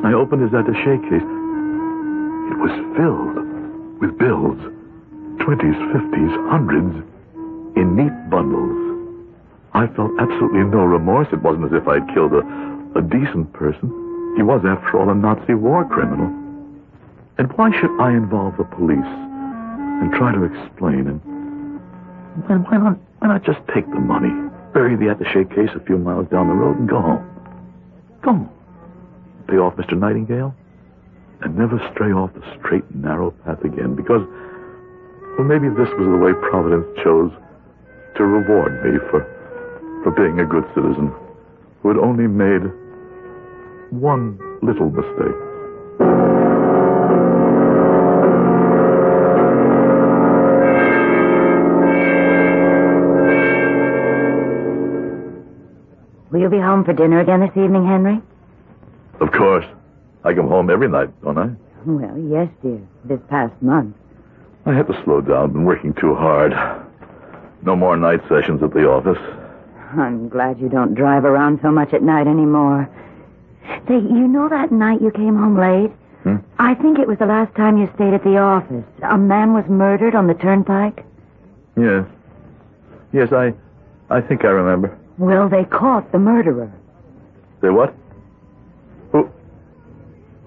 I 0.03 0.13
opened 0.13 0.43
his 0.43 0.53
attache 0.53 1.01
case. 1.09 1.36
It 2.51 2.57
was 2.57 2.71
filled 2.95 3.35
with 4.01 4.17
bills. 4.17 4.57
Twenties, 5.39 5.77
fifties, 5.93 6.33
hundreds, 6.49 6.95
in 7.75 7.95
neat 7.95 8.29
bundles. 8.29 8.75
I 9.73 9.87
felt 9.95 10.11
absolutely 10.19 10.63
no 10.63 10.83
remorse. 10.83 11.27
It 11.31 11.41
wasn't 11.43 11.65
as 11.65 11.73
if 11.73 11.87
I'd 11.87 12.07
killed 12.13 12.33
a, 12.33 12.41
a 12.97 13.01
decent 13.01 13.53
person. 13.53 13.89
He 14.35 14.43
was, 14.43 14.65
after 14.65 14.99
all, 14.99 15.09
a 15.09 15.15
Nazi 15.15 15.53
war 15.53 15.85
criminal. 15.85 16.27
And 17.37 17.51
why 17.53 17.69
should 17.79 17.93
I 18.01 18.11
involve 18.11 18.57
the 18.57 18.63
police 18.63 18.97
and 20.01 20.11
try 20.13 20.33
to 20.33 20.43
explain? 20.43 21.07
And 21.07 21.21
why, 22.47 22.57
why 22.57 22.77
not? 22.77 22.97
Why 23.19 23.27
not 23.29 23.43
just 23.43 23.59
take 23.73 23.89
the 23.89 23.99
money, 23.99 24.29
bury 24.73 24.95
the 24.95 25.11
attache 25.11 25.45
case 25.53 25.69
a 25.75 25.79
few 25.85 25.97
miles 25.97 26.27
down 26.29 26.47
the 26.47 26.53
road, 26.53 26.77
and 26.77 26.87
go 26.87 27.01
home? 27.01 27.25
Go 28.21 28.31
home. 28.31 28.49
Pay 29.47 29.57
off 29.57 29.75
Mr. 29.75 29.97
Nightingale, 29.97 30.53
and 31.41 31.57
never 31.57 31.77
stray 31.93 32.11
off 32.11 32.33
the 32.33 32.43
straight 32.59 32.83
narrow 32.95 33.31
path 33.45 33.63
again. 33.63 33.95
Because, 33.95 34.21
well, 35.37 35.47
maybe 35.47 35.69
this 35.69 35.89
was 35.97 36.07
the 36.07 36.17
way 36.17 36.33
Providence 36.49 36.87
chose 37.03 37.31
to 38.15 38.25
reward 38.25 38.83
me 38.83 38.97
for 39.09 39.25
for 40.03 40.11
being 40.11 40.39
a 40.39 40.45
good 40.45 40.63
citizen 40.73 41.11
who 41.81 41.89
had 41.89 41.97
only 41.97 42.27
made 42.27 42.61
one 43.91 44.37
little 44.61 44.89
mistake. 44.89 45.35
Will 56.31 56.41
you 56.41 56.49
be 56.49 56.59
home 56.59 56.83
for 56.83 56.93
dinner 56.93 57.19
again 57.19 57.39
this 57.39 57.49
evening, 57.51 57.85
Henry? 57.85 58.21
Of 59.19 59.31
course. 59.31 59.65
I 60.27 60.33
come 60.33 60.49
home 60.49 60.69
every 60.69 60.89
night, 60.89 61.09
don't 61.23 61.37
I? 61.37 61.49
Well, 61.85 62.17
yes, 62.17 62.49
dear. 62.61 62.81
This 63.05 63.21
past 63.29 63.53
month. 63.61 63.95
I 64.65 64.73
had 64.73 64.85
to 64.87 65.03
slow 65.05 65.21
down. 65.21 65.53
Been 65.53 65.63
working 65.63 65.93
too 65.93 66.15
hard. 66.15 66.51
No 67.63 67.77
more 67.77 67.95
night 67.95 68.19
sessions 68.27 68.61
at 68.61 68.73
the 68.73 68.85
office. 68.89 69.17
I'm 69.97 70.27
glad 70.27 70.59
you 70.59 70.67
don't 70.67 70.95
drive 70.95 71.23
around 71.23 71.59
so 71.61 71.71
much 71.71 71.93
at 71.93 72.03
night 72.03 72.27
anymore. 72.27 72.89
Say, 73.87 73.95
you 73.95 74.27
know 74.27 74.49
that 74.49 74.69
night 74.69 75.01
you 75.01 75.11
came 75.11 75.37
home 75.37 75.57
late? 75.57 75.91
Hmm? 76.23 76.35
I 76.59 76.73
think 76.75 76.99
it 76.99 77.07
was 77.07 77.19
the 77.19 77.25
last 77.25 77.55
time 77.55 77.77
you 77.77 77.89
stayed 77.95 78.13
at 78.13 78.25
the 78.25 78.37
office. 78.37 78.83
A 79.09 79.17
man 79.17 79.53
was 79.53 79.63
murdered 79.69 80.13
on 80.13 80.27
the 80.27 80.33
turnpike. 80.33 81.05
Yes. 81.77 82.05
Yes, 83.13 83.31
I 83.31 83.53
I 84.09 84.19
think 84.19 84.43
I 84.43 84.49
remember. 84.49 84.97
Well, 85.17 85.47
they 85.47 85.63
caught 85.63 86.11
the 86.11 86.19
murderer. 86.19 86.69
They 87.61 87.69
what? 87.69 87.95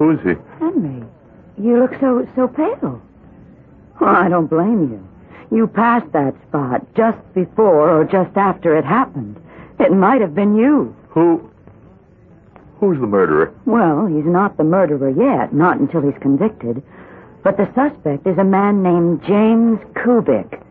Who 0.00 0.12
is 0.12 0.20
he? 0.20 0.34
Henry, 0.58 1.04
you 1.58 1.78
look 1.78 1.92
so 2.00 2.26
so 2.34 2.48
pale. 2.48 3.02
Oh, 4.00 4.06
I 4.06 4.30
don't 4.30 4.46
blame 4.46 4.90
you. 4.90 5.06
You 5.56 5.66
passed 5.66 6.10
that 6.12 6.34
spot 6.48 6.86
just 6.94 7.18
before 7.34 7.90
or 7.90 8.04
just 8.04 8.34
after 8.34 8.76
it 8.78 8.84
happened. 8.84 9.36
It 9.78 9.92
might 9.92 10.22
have 10.22 10.34
been 10.34 10.56
you. 10.56 10.96
Who 11.10 11.50
who's 12.78 12.98
the 12.98 13.06
murderer? 13.06 13.52
Well, 13.66 14.06
he's 14.06 14.24
not 14.24 14.56
the 14.56 14.64
murderer 14.64 15.10
yet, 15.10 15.52
not 15.52 15.78
until 15.78 16.00
he's 16.00 16.18
convicted. 16.22 16.82
But 17.44 17.58
the 17.58 17.70
suspect 17.74 18.26
is 18.26 18.38
a 18.38 18.44
man 18.44 18.82
named 18.82 19.22
James 19.26 19.80
Kubik. 19.92 20.62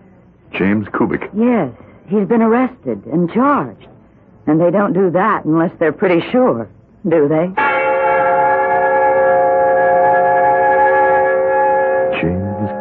James 0.53 0.87
Kubik. 0.87 1.29
Yes, 1.37 1.71
he's 2.07 2.27
been 2.27 2.41
arrested 2.41 3.05
and 3.05 3.31
charged. 3.31 3.87
And 4.47 4.59
they 4.59 4.71
don't 4.71 4.93
do 4.93 5.11
that 5.11 5.45
unless 5.45 5.71
they're 5.77 5.93
pretty 5.93 6.27
sure, 6.31 6.67
do 7.07 7.27
they? 7.27 7.88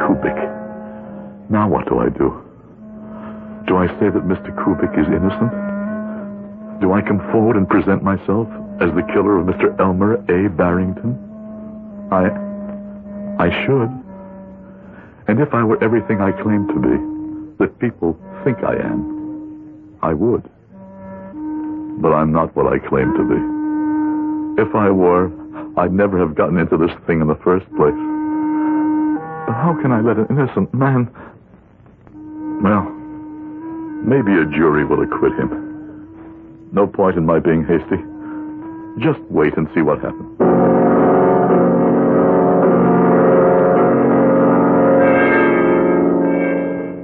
Kubik. 0.08 1.50
Now 1.50 1.68
what 1.68 1.86
do 1.86 1.98
I 1.98 2.08
do? 2.08 2.32
Do 3.66 3.76
I 3.76 3.86
say 4.00 4.08
that 4.08 4.24
Mr. 4.24 4.48
Kubik 4.56 4.98
is 4.98 5.06
innocent? 5.06 5.52
Do 6.80 6.94
I 6.94 7.02
come 7.02 7.20
forward 7.30 7.56
and 7.56 7.68
present 7.68 8.02
myself 8.02 8.48
as 8.80 8.88
the 8.94 9.04
killer 9.12 9.36
of 9.36 9.46
Mr. 9.46 9.78
Elmer 9.78 10.14
A. 10.32 10.48
Barrington? 10.48 11.12
I. 12.10 12.32
I 13.38 13.50
should. 13.66 13.90
And 15.28 15.40
if 15.40 15.52
I 15.52 15.62
were 15.62 15.82
everything 15.84 16.22
I 16.22 16.32
claim 16.32 16.66
to 16.68 16.80
be, 16.80 16.96
that 17.58 17.78
people 17.78 18.18
think 18.44 18.64
I 18.64 18.76
am, 18.76 19.98
I 20.00 20.14
would. 20.14 20.42
But 22.00 22.14
I'm 22.14 22.32
not 22.32 22.56
what 22.56 22.72
I 22.72 22.78
claim 22.78 23.12
to 23.12 23.24
be. 23.28 24.62
If 24.62 24.74
I 24.74 24.90
were, 24.90 25.30
I'd 25.76 25.92
never 25.92 26.18
have 26.18 26.34
gotten 26.34 26.56
into 26.56 26.78
this 26.78 26.96
thing 27.06 27.20
in 27.20 27.26
the 27.26 27.38
first 27.44 27.66
place. 27.76 28.17
How 29.48 29.76
can 29.80 29.92
I 29.92 30.00
let 30.00 30.18
an 30.18 30.26
innocent 30.30 30.72
man. 30.74 31.10
Well, 32.62 32.84
maybe 34.04 34.32
a 34.32 34.44
jury 34.44 34.84
will 34.84 35.02
acquit 35.02 35.32
him. 35.34 36.68
No 36.72 36.86
point 36.86 37.16
in 37.16 37.24
my 37.24 37.38
being 37.38 37.64
hasty. 37.64 37.96
Just 39.02 39.20
wait 39.30 39.56
and 39.56 39.66
see 39.74 39.80
what 39.80 40.00
happens. 40.00 40.38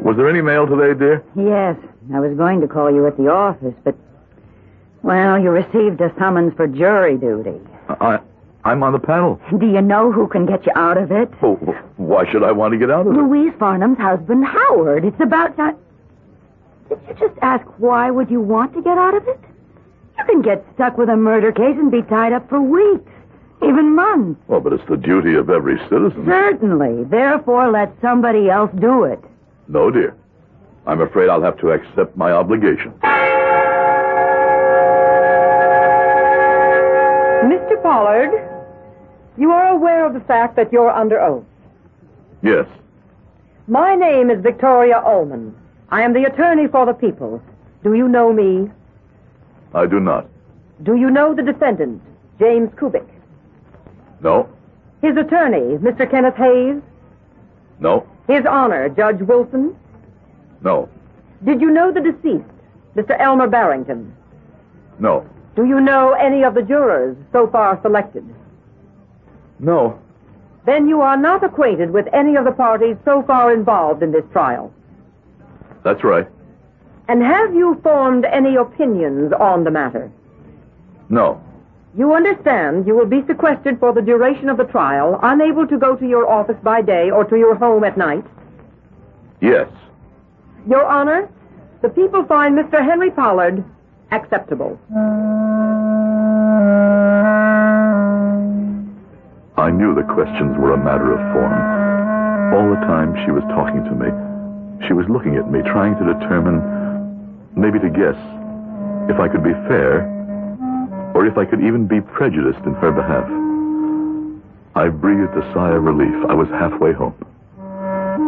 Was 0.05 0.17
there 0.19 0.29
any 0.29 0.43
mail 0.43 0.67
today, 0.67 0.99
dear? 0.99 1.25
Yes, 1.35 1.77
I 2.15 2.21
was 2.21 2.37
going 2.37 2.61
to 2.61 2.69
call 2.69 2.93
you 2.93 3.07
at 3.07 3.17
the 3.17 3.29
office, 3.29 3.75
but. 3.85 3.97
Well, 5.03 5.39
you 5.39 5.51
received 5.51 6.01
a 6.01 6.13
summons 6.19 6.53
for 6.57 6.67
jury 6.67 7.17
duty. 7.17 7.59
I, 7.89 8.21
I'm 8.65 8.83
on 8.83 8.93
the 8.93 8.99
panel. 8.99 9.39
Do 9.59 9.67
you 9.67 9.83
know 9.83 10.11
who 10.11 10.27
can 10.27 10.47
get 10.47 10.65
you 10.65 10.73
out 10.75 10.97
of 10.97 11.13
it? 11.13 11.29
Oh, 11.43 11.57
why 11.97 12.25
should 12.31 12.43
I 12.43 12.51
want 12.53 12.73
to 12.73 12.79
get 12.79 12.91
out 12.91 13.07
of 13.07 13.13
it? 13.13 13.17
Louise 13.17 13.53
Farnham's 13.59 13.99
husband, 13.99 14.45
Howard. 14.45 15.05
It's 15.05 15.21
about 15.21 15.57
time. 15.57 15.77
Did 16.89 16.99
you 17.09 17.15
just 17.15 17.39
ask 17.43 17.67
why 17.79 18.11
would 18.11 18.31
you 18.31 18.41
want 18.41 18.73
to 18.75 18.83
get 18.83 18.97
out 18.97 19.15
of 19.15 19.29
it? 19.29 19.39
You 20.19 20.25
can 20.25 20.43
get 20.43 20.65
stuck 20.75 20.97
with 20.97 21.09
a 21.11 21.17
murder 21.17 21.53
case 21.53 21.77
and 21.77 21.91
be 21.91 22.03
tied 22.03 22.33
up 22.33 22.49
for 22.49 22.61
weeks, 22.61 23.11
even 23.63 23.95
months. 23.95 24.41
Well, 24.49 24.61
but 24.61 24.73
it's 24.73 24.87
the 24.89 24.97
duty 24.97 25.35
of 25.35 25.51
every 25.51 25.79
citizen. 25.91 26.25
Certainly. 26.25 27.05
Therefore, 27.05 27.71
let 27.71 27.93
somebody 28.01 28.49
else 28.49 28.71
do 28.81 29.05
it. 29.05 29.19
No, 29.69 29.91
dear. 29.91 30.17
I'm 30.87 31.01
afraid 31.01 31.29
I'll 31.29 31.43
have 31.43 31.59
to 31.59 31.71
accept 31.71 32.17
my 32.17 32.33
obligation. 32.33 32.93
Mr. 37.45 37.83
Pollard, 37.83 38.31
you 39.37 39.51
are 39.51 39.69
aware 39.69 40.07
of 40.07 40.15
the 40.15 40.21
fact 40.21 40.57
that 40.57 40.73
you're 40.73 40.91
under 40.91 41.21
oath. 41.21 41.45
Yes. 42.43 42.67
My 43.67 43.95
name 43.95 44.31
is 44.31 44.43
Victoria 44.43 45.03
Ullman. 45.05 45.55
I 45.91 46.03
am 46.03 46.13
the 46.13 46.25
attorney 46.25 46.67
for 46.69 46.87
the 46.87 46.93
people. 46.93 47.43
Do 47.83 47.95
you 47.95 48.09
know 48.09 48.33
me? 48.33 48.71
I 49.75 49.87
do 49.87 50.01
not. 50.01 50.29
Do 50.83 50.97
you 50.97 51.11
know 51.11 51.35
the 51.35 51.43
defendant, 51.43 52.03
James 52.39 52.71
Kubik? 52.75 53.07
No. 54.21 54.49
His 55.03 55.17
attorney, 55.17 55.79
Mr. 55.79 56.11
Kenneth 56.11 56.37
Hayes? 56.37 56.83
No. 57.81 58.07
His 58.29 58.45
honor, 58.47 58.89
Judge 58.89 59.21
Wilson? 59.21 59.77
No. 60.63 60.89
Did 61.45 61.61
you 61.61 61.71
know 61.71 61.93
the 61.93 62.01
deceased, 62.01 62.49
Mr. 62.97 63.19
Elmer 63.21 63.49
Barrington? 63.49 64.15
No. 64.99 65.29
Do 65.57 65.65
you 65.65 65.81
know 65.81 66.13
any 66.13 66.43
of 66.43 66.55
the 66.55 66.63
jurors 66.63 67.17
so 67.33 67.47
far 67.49 67.79
selected? 67.83 68.25
No. 69.65 69.99
Then 70.67 70.89
you 70.89 71.01
are 71.01 71.17
not 71.17 71.43
acquainted 71.43 71.91
with 71.91 72.07
any 72.13 72.37
of 72.37 72.45
the 72.45 72.53
parties 72.53 72.97
so 73.05 73.23
far 73.23 73.53
involved 73.53 74.03
in 74.03 74.13
this 74.13 74.25
trial. 74.33 74.73
That's 75.83 76.05
right. 76.05 76.29
And 77.09 77.23
have 77.23 77.55
you 77.55 77.81
formed 77.83 78.25
any 78.25 78.57
opinions 78.57 79.33
on 79.33 79.65
the 79.65 79.71
matter? 79.71 80.11
No. 81.09 81.43
You 81.97 82.13
understand 82.13 82.87
you 82.87 82.95
will 82.95 83.07
be 83.07 83.23
sequestered 83.27 83.79
for 83.79 83.93
the 83.93 84.03
duration 84.03 84.49
of 84.49 84.57
the 84.57 84.65
trial, 84.65 85.19
unable 85.23 85.67
to 85.67 85.79
go 85.79 85.97
to 85.97 86.07
your 86.07 86.31
office 86.31 86.57
by 86.63 86.83
day 86.83 87.11
or 87.11 87.25
to 87.25 87.37
your 87.37 87.55
home 87.55 87.85
at 87.85 87.97
night? 87.97 88.25
Yes. 89.41 89.69
Your 90.69 90.85
Honor, 90.85 91.31
the 91.83 91.89
people 91.91 92.25
find 92.25 92.59
Mr. 92.59 92.85
Henry 92.85 93.11
Pollard 93.11 93.65
acceptable. 94.11 94.79
I 99.57 99.71
knew 99.71 99.95
the 99.95 100.03
questions 100.03 100.59
were 100.59 100.75
a 100.75 100.83
matter 100.83 101.15
of 101.15 101.21
form. 101.31 101.55
All 102.55 102.69
the 102.75 102.87
time 102.91 103.15
she 103.25 103.31
was 103.31 103.45
talking 103.55 103.85
to 103.87 103.95
me, 103.95 104.11
she 104.87 104.93
was 104.93 105.07
looking 105.09 105.37
at 105.37 105.47
me, 105.47 105.63
trying 105.63 105.95
to 105.95 106.13
determine, 106.13 106.59
maybe 107.55 107.79
to 107.79 107.89
guess, 107.89 108.19
if 109.07 109.21
I 109.23 109.29
could 109.31 109.45
be 109.45 109.55
fair, 109.71 110.11
or 111.15 111.25
if 111.27 111.39
I 111.39 111.45
could 111.45 111.63
even 111.63 111.87
be 111.87 112.01
prejudiced 112.01 112.67
in 112.67 112.75
her 112.83 112.91
behalf. 112.91 113.31
I 114.75 114.89
breathed 114.91 115.39
a 115.39 115.47
sigh 115.55 115.71
of 115.71 115.85
relief. 115.85 116.15
I 116.29 116.35
was 116.35 116.49
halfway 116.49 116.93
home. 116.93 117.15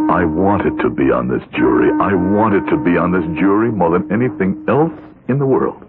I 0.09 0.25
wanted 0.25 0.79
to 0.79 0.91
be 0.91 1.11
on 1.11 1.27
this 1.27 1.43
jury. 1.59 1.91
I 2.01 2.15
wanted 2.15 2.71
to 2.71 2.77
be 2.77 2.97
on 2.97 3.11
this 3.11 3.27
jury 3.37 3.73
more 3.73 3.91
than 3.91 4.07
anything 4.13 4.65
else 4.69 4.95
in 5.27 5.41
the 5.41 5.47
world. 5.47 5.83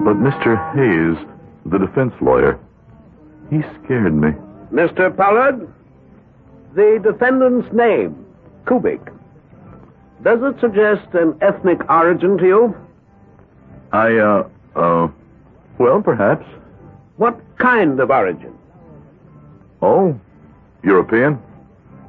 But 0.00 0.16
Mr. 0.16 0.56
Hayes, 0.72 1.20
the 1.66 1.78
defense 1.78 2.14
lawyer, 2.22 2.58
he 3.50 3.62
scared 3.84 4.14
me. 4.14 4.30
Mr. 4.72 5.14
Pollard, 5.16 5.68
the 6.74 7.00
defendant's 7.02 7.72
name, 7.72 8.26
Kubik, 8.64 9.12
does 10.22 10.40
it 10.42 10.60
suggest 10.60 11.06
an 11.14 11.36
ethnic 11.40 11.88
origin 11.88 12.36
to 12.38 12.44
you? 12.44 12.76
I, 13.92 14.16
uh, 14.16 14.48
uh, 14.74 15.08
well, 15.78 16.02
perhaps. 16.02 16.44
What 17.16 17.40
kind 17.58 18.00
of 18.00 18.10
origin? 18.10 18.52
Oh, 19.82 20.18
European? 20.82 21.34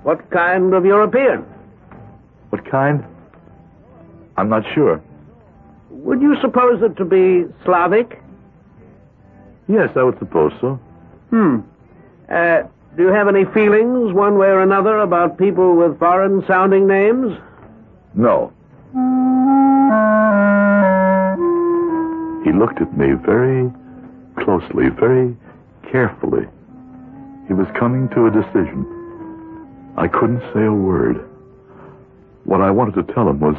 What 0.04 0.30
kind 0.32 0.74
of 0.74 0.86
European? 0.86 1.46
What 2.50 2.66
kind? 2.70 3.06
I'm 4.38 4.50
not 4.50 4.64
sure. 4.74 5.02
Would 5.90 6.22
you 6.22 6.36
suppose 6.42 6.82
it 6.82 6.96
to 6.98 7.06
be 7.06 7.46
Slavic? 7.66 8.22
Yes, 9.68 9.90
I 9.96 10.04
would 10.04 10.18
suppose 10.20 10.54
so. 10.62 10.80
Hmm. 11.30 11.60
Uh, 12.30 12.64
do 12.96 13.04
you 13.04 13.10
have 13.10 13.28
any 13.28 13.46
feelings, 13.46 14.14
one 14.14 14.38
way 14.38 14.48
or 14.48 14.62
another, 14.62 15.00
about 15.00 15.38
people 15.38 15.76
with 15.76 16.00
foreign 16.00 16.46
sounding 16.48 16.88
names? 16.88 17.38
No. 18.16 18.52
He 22.44 22.52
looked 22.52 22.82
at 22.82 22.98
me 22.98 23.14
very 23.14 23.72
closely, 24.44 24.90
very 24.90 25.36
carefully. 25.92 26.48
He 27.48 27.54
was 27.54 27.68
coming 27.78 28.10
to 28.10 28.26
a 28.28 28.32
decision. 28.32 28.86
I 29.98 30.08
couldn't 30.08 30.42
say 30.54 30.66
a 30.66 30.74
word. 30.74 31.28
What 32.46 32.62
I 32.62 32.72
wanted 32.72 32.96
to 32.96 33.14
tell 33.14 33.30
him 33.30 33.40
was, 33.40 33.56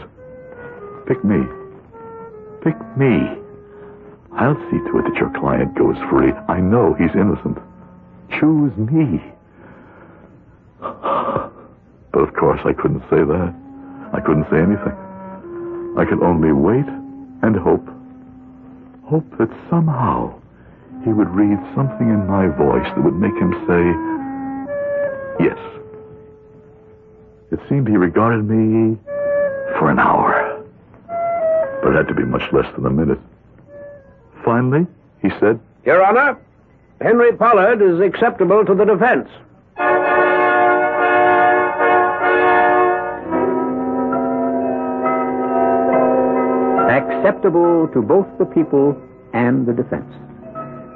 pick 1.07 1.22
me. 1.24 1.44
Pick 2.62 2.76
me. 2.96 3.38
I'll 4.33 4.57
see 4.71 4.79
to 4.79 4.99
it 4.99 5.05
that 5.05 5.17
your 5.17 5.31
client 5.38 5.75
goes 5.75 5.97
free. 6.11 6.33
I 6.49 6.61
know 6.61 6.95
he's 6.95 7.14
innocent. 7.14 7.59
Choose 8.38 8.77
me. 8.77 9.23
But 10.81 12.21
of 12.21 12.35
course 12.35 12.61
I 12.64 12.73
couldn't 12.73 13.03
say 13.11 13.25
that. 13.25 13.55
I 14.12 14.21
couldn't 14.21 14.47
say 14.51 14.59
anything. 14.59 14.97
I 15.99 16.05
could 16.05 16.23
only 16.23 16.53
wait 16.53 16.87
and 17.43 17.57
hope. 17.57 17.87
Hope 19.05 19.27
that 19.38 19.51
somehow 19.71 20.38
he 21.05 21.12
would 21.12 21.29
read 21.31 21.59
something 21.75 22.09
in 22.09 22.27
my 22.27 22.49
voice 22.49 22.87
that 22.95 23.03
would 23.05 23.14
make 23.17 23.35
him 23.35 23.53
say, 23.67 25.45
yes. 25.45 25.59
It 27.51 27.61
seemed 27.69 27.88
he 27.88 27.97
regarded 27.97 28.45
me 28.49 28.99
for 29.79 29.91
an 29.91 29.99
hour. 29.99 30.62
But 31.83 31.93
it 31.93 31.97
had 31.97 32.09
to 32.09 32.14
be 32.14 32.25
much 32.25 32.43
less 32.53 32.67
than 32.75 32.85
a 32.87 32.91
minute. 32.91 33.19
Finally, 34.59 34.88
he 35.23 35.31
said, 35.38 35.61
Your 35.87 36.05
Honor, 36.05 36.37
Henry 37.01 37.33
Pollard 37.33 37.81
is 37.81 38.01
acceptable 38.01 38.64
to 38.64 38.75
the 38.75 38.85
defense. 38.85 39.29
Acceptable 46.90 47.87
to 47.94 48.03
both 48.03 48.27
the 48.40 48.47
people 48.47 49.01
and 49.33 49.64
the 49.64 49.73
defense. 49.73 50.11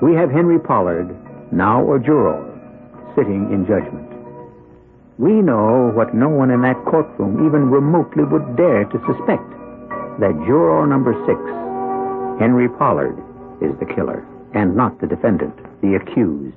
We 0.02 0.14
have 0.14 0.32
Henry 0.32 0.58
Pollard, 0.58 1.14
now 1.52 1.94
a 1.94 2.00
juror, 2.00 2.42
sitting 3.14 3.52
in 3.52 3.64
judgment. 3.64 4.10
We 5.18 5.34
know 5.34 5.92
what 5.94 6.16
no 6.16 6.28
one 6.28 6.50
in 6.50 6.62
that 6.62 6.84
courtroom 6.84 7.46
even 7.46 7.70
remotely 7.70 8.24
would 8.24 8.56
dare 8.56 8.86
to 8.86 8.98
suspect 9.06 9.48
that 10.18 10.34
juror 10.48 10.84
number 10.88 11.14
six, 11.26 11.38
Henry 12.40 12.68
Pollard, 12.68 13.16
is 13.62 13.78
the 13.78 13.94
killer, 13.94 14.26
and 14.54 14.76
not 14.76 15.00
the 15.00 15.06
defendant, 15.06 15.56
the 15.80 15.94
accused, 15.94 16.56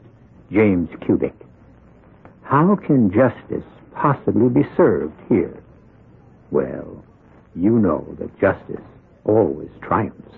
James 0.51 0.89
Kubik. 1.01 1.33
How 2.43 2.75
can 2.75 3.11
justice 3.11 3.63
possibly 3.93 4.49
be 4.49 4.67
served 4.75 5.19
here? 5.29 5.61
Well, 6.51 7.03
you 7.55 7.79
know 7.79 8.05
that 8.19 8.39
justice 8.39 8.83
always 9.23 9.69
triumphs. 9.81 10.35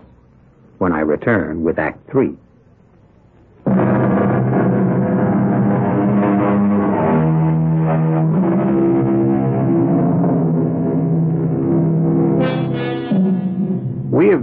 When 0.78 0.94
I 0.94 1.00
return 1.00 1.64
with 1.64 1.80
Act 1.80 2.10
Three. 2.10 2.38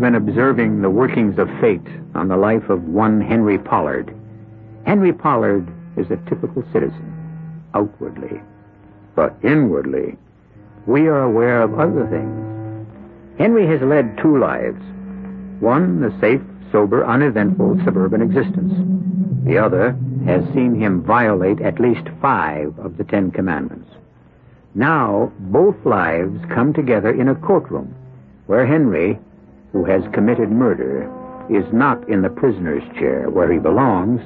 Been 0.04 0.14
observing 0.16 0.82
the 0.82 0.90
workings 0.90 1.38
of 1.38 1.48
fate 1.62 1.80
on 2.14 2.28
the 2.28 2.36
life 2.36 2.68
of 2.68 2.84
one 2.84 3.22
Henry 3.22 3.56
Pollard. 3.56 4.14
Henry 4.84 5.14
Pollard 5.14 5.66
is 5.96 6.10
a 6.10 6.18
typical 6.28 6.62
citizen, 6.74 7.10
outwardly. 7.72 8.38
But 9.14 9.34
inwardly, 9.42 10.18
we 10.84 11.06
are 11.06 11.22
aware 11.22 11.62
of 11.62 11.78
other 11.78 12.06
things. 12.08 12.86
Henry 13.38 13.66
has 13.66 13.80
led 13.80 14.18
two 14.18 14.38
lives. 14.38 14.82
One, 15.60 16.02
the 16.02 16.14
safe, 16.20 16.42
sober, 16.70 17.06
uneventful 17.06 17.80
suburban 17.82 18.20
existence. 18.20 18.74
The 19.46 19.56
other 19.56 19.96
has 20.26 20.44
seen 20.52 20.78
him 20.78 21.02
violate 21.02 21.62
at 21.62 21.80
least 21.80 22.06
five 22.20 22.78
of 22.78 22.98
the 22.98 23.04
Ten 23.04 23.30
Commandments. 23.30 23.88
Now, 24.74 25.32
both 25.38 25.76
lives 25.86 26.44
come 26.50 26.74
together 26.74 27.08
in 27.08 27.28
a 27.28 27.34
courtroom 27.34 27.94
where 28.44 28.66
Henry, 28.66 29.18
who 29.74 29.84
has 29.84 30.04
committed 30.12 30.52
murder, 30.52 31.10
is 31.50 31.64
not 31.72 32.08
in 32.08 32.22
the 32.22 32.30
prisoner's 32.30 32.84
chair 32.94 33.28
where 33.28 33.52
he 33.52 33.58
belongs, 33.58 34.22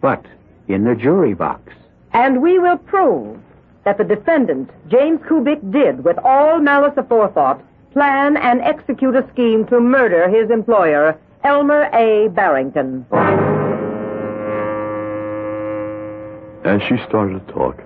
but 0.00 0.24
in 0.66 0.84
the 0.84 0.94
jury 0.94 1.34
box. 1.34 1.74
And 2.14 2.40
we 2.40 2.58
will 2.58 2.78
prove 2.78 3.38
that 3.84 3.98
the 3.98 4.04
defendant, 4.04 4.70
James 4.88 5.20
Kubik, 5.20 5.70
did, 5.70 6.04
with 6.04 6.16
all 6.24 6.58
malice 6.58 6.94
aforethought, 6.94 7.60
plan 7.92 8.38
and 8.38 8.62
execute 8.62 9.14
a 9.14 9.28
scheme 9.30 9.66
to 9.66 9.78
murder 9.78 10.26
his 10.26 10.50
employer, 10.50 11.18
Elmer 11.44 11.90
A. 11.92 12.28
Barrington. 12.28 13.04
As 16.64 16.82
she 16.88 16.96
started 17.06 17.46
to 17.46 17.52
talk, 17.52 17.82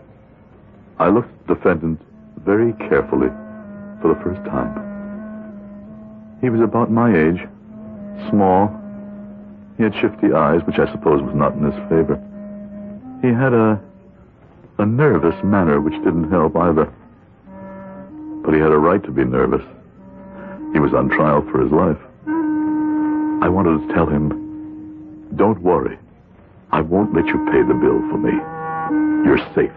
I 1.00 1.08
looked 1.08 1.32
at 1.32 1.46
the 1.48 1.54
defendant 1.56 2.00
very 2.44 2.72
carefully 2.74 3.28
for 4.00 4.14
the 4.14 4.20
first 4.22 4.44
time. 4.48 4.91
He 6.42 6.50
was 6.50 6.60
about 6.60 6.90
my 6.90 7.08
age, 7.08 7.40
small. 8.28 8.68
He 9.78 9.84
had 9.84 9.94
shifty 9.94 10.32
eyes, 10.32 10.60
which 10.66 10.78
I 10.78 10.90
suppose 10.92 11.22
was 11.22 11.34
not 11.34 11.54
in 11.54 11.64
his 11.64 11.88
favor. 11.88 12.20
He 13.22 13.28
had 13.28 13.54
a 13.54 13.80
a 14.78 14.86
nervous 14.86 15.36
manner 15.44 15.80
which 15.80 15.94
didn't 16.02 16.30
help 16.30 16.56
either. 16.56 16.92
But 18.44 18.54
he 18.54 18.60
had 18.60 18.72
a 18.72 18.78
right 18.78 19.02
to 19.04 19.12
be 19.12 19.24
nervous. 19.24 19.62
He 20.72 20.80
was 20.80 20.92
on 20.92 21.08
trial 21.08 21.42
for 21.52 21.62
his 21.62 21.70
life. 21.70 21.98
I 23.44 23.48
wanted 23.48 23.86
to 23.86 23.94
tell 23.94 24.06
him, 24.06 25.28
don't 25.36 25.62
worry. 25.62 25.98
I 26.72 26.80
won't 26.80 27.14
let 27.14 27.26
you 27.26 27.38
pay 27.52 27.62
the 27.62 27.74
bill 27.74 28.00
for 28.10 28.18
me. 28.18 28.32
You're 29.24 29.46
safe. 29.54 29.70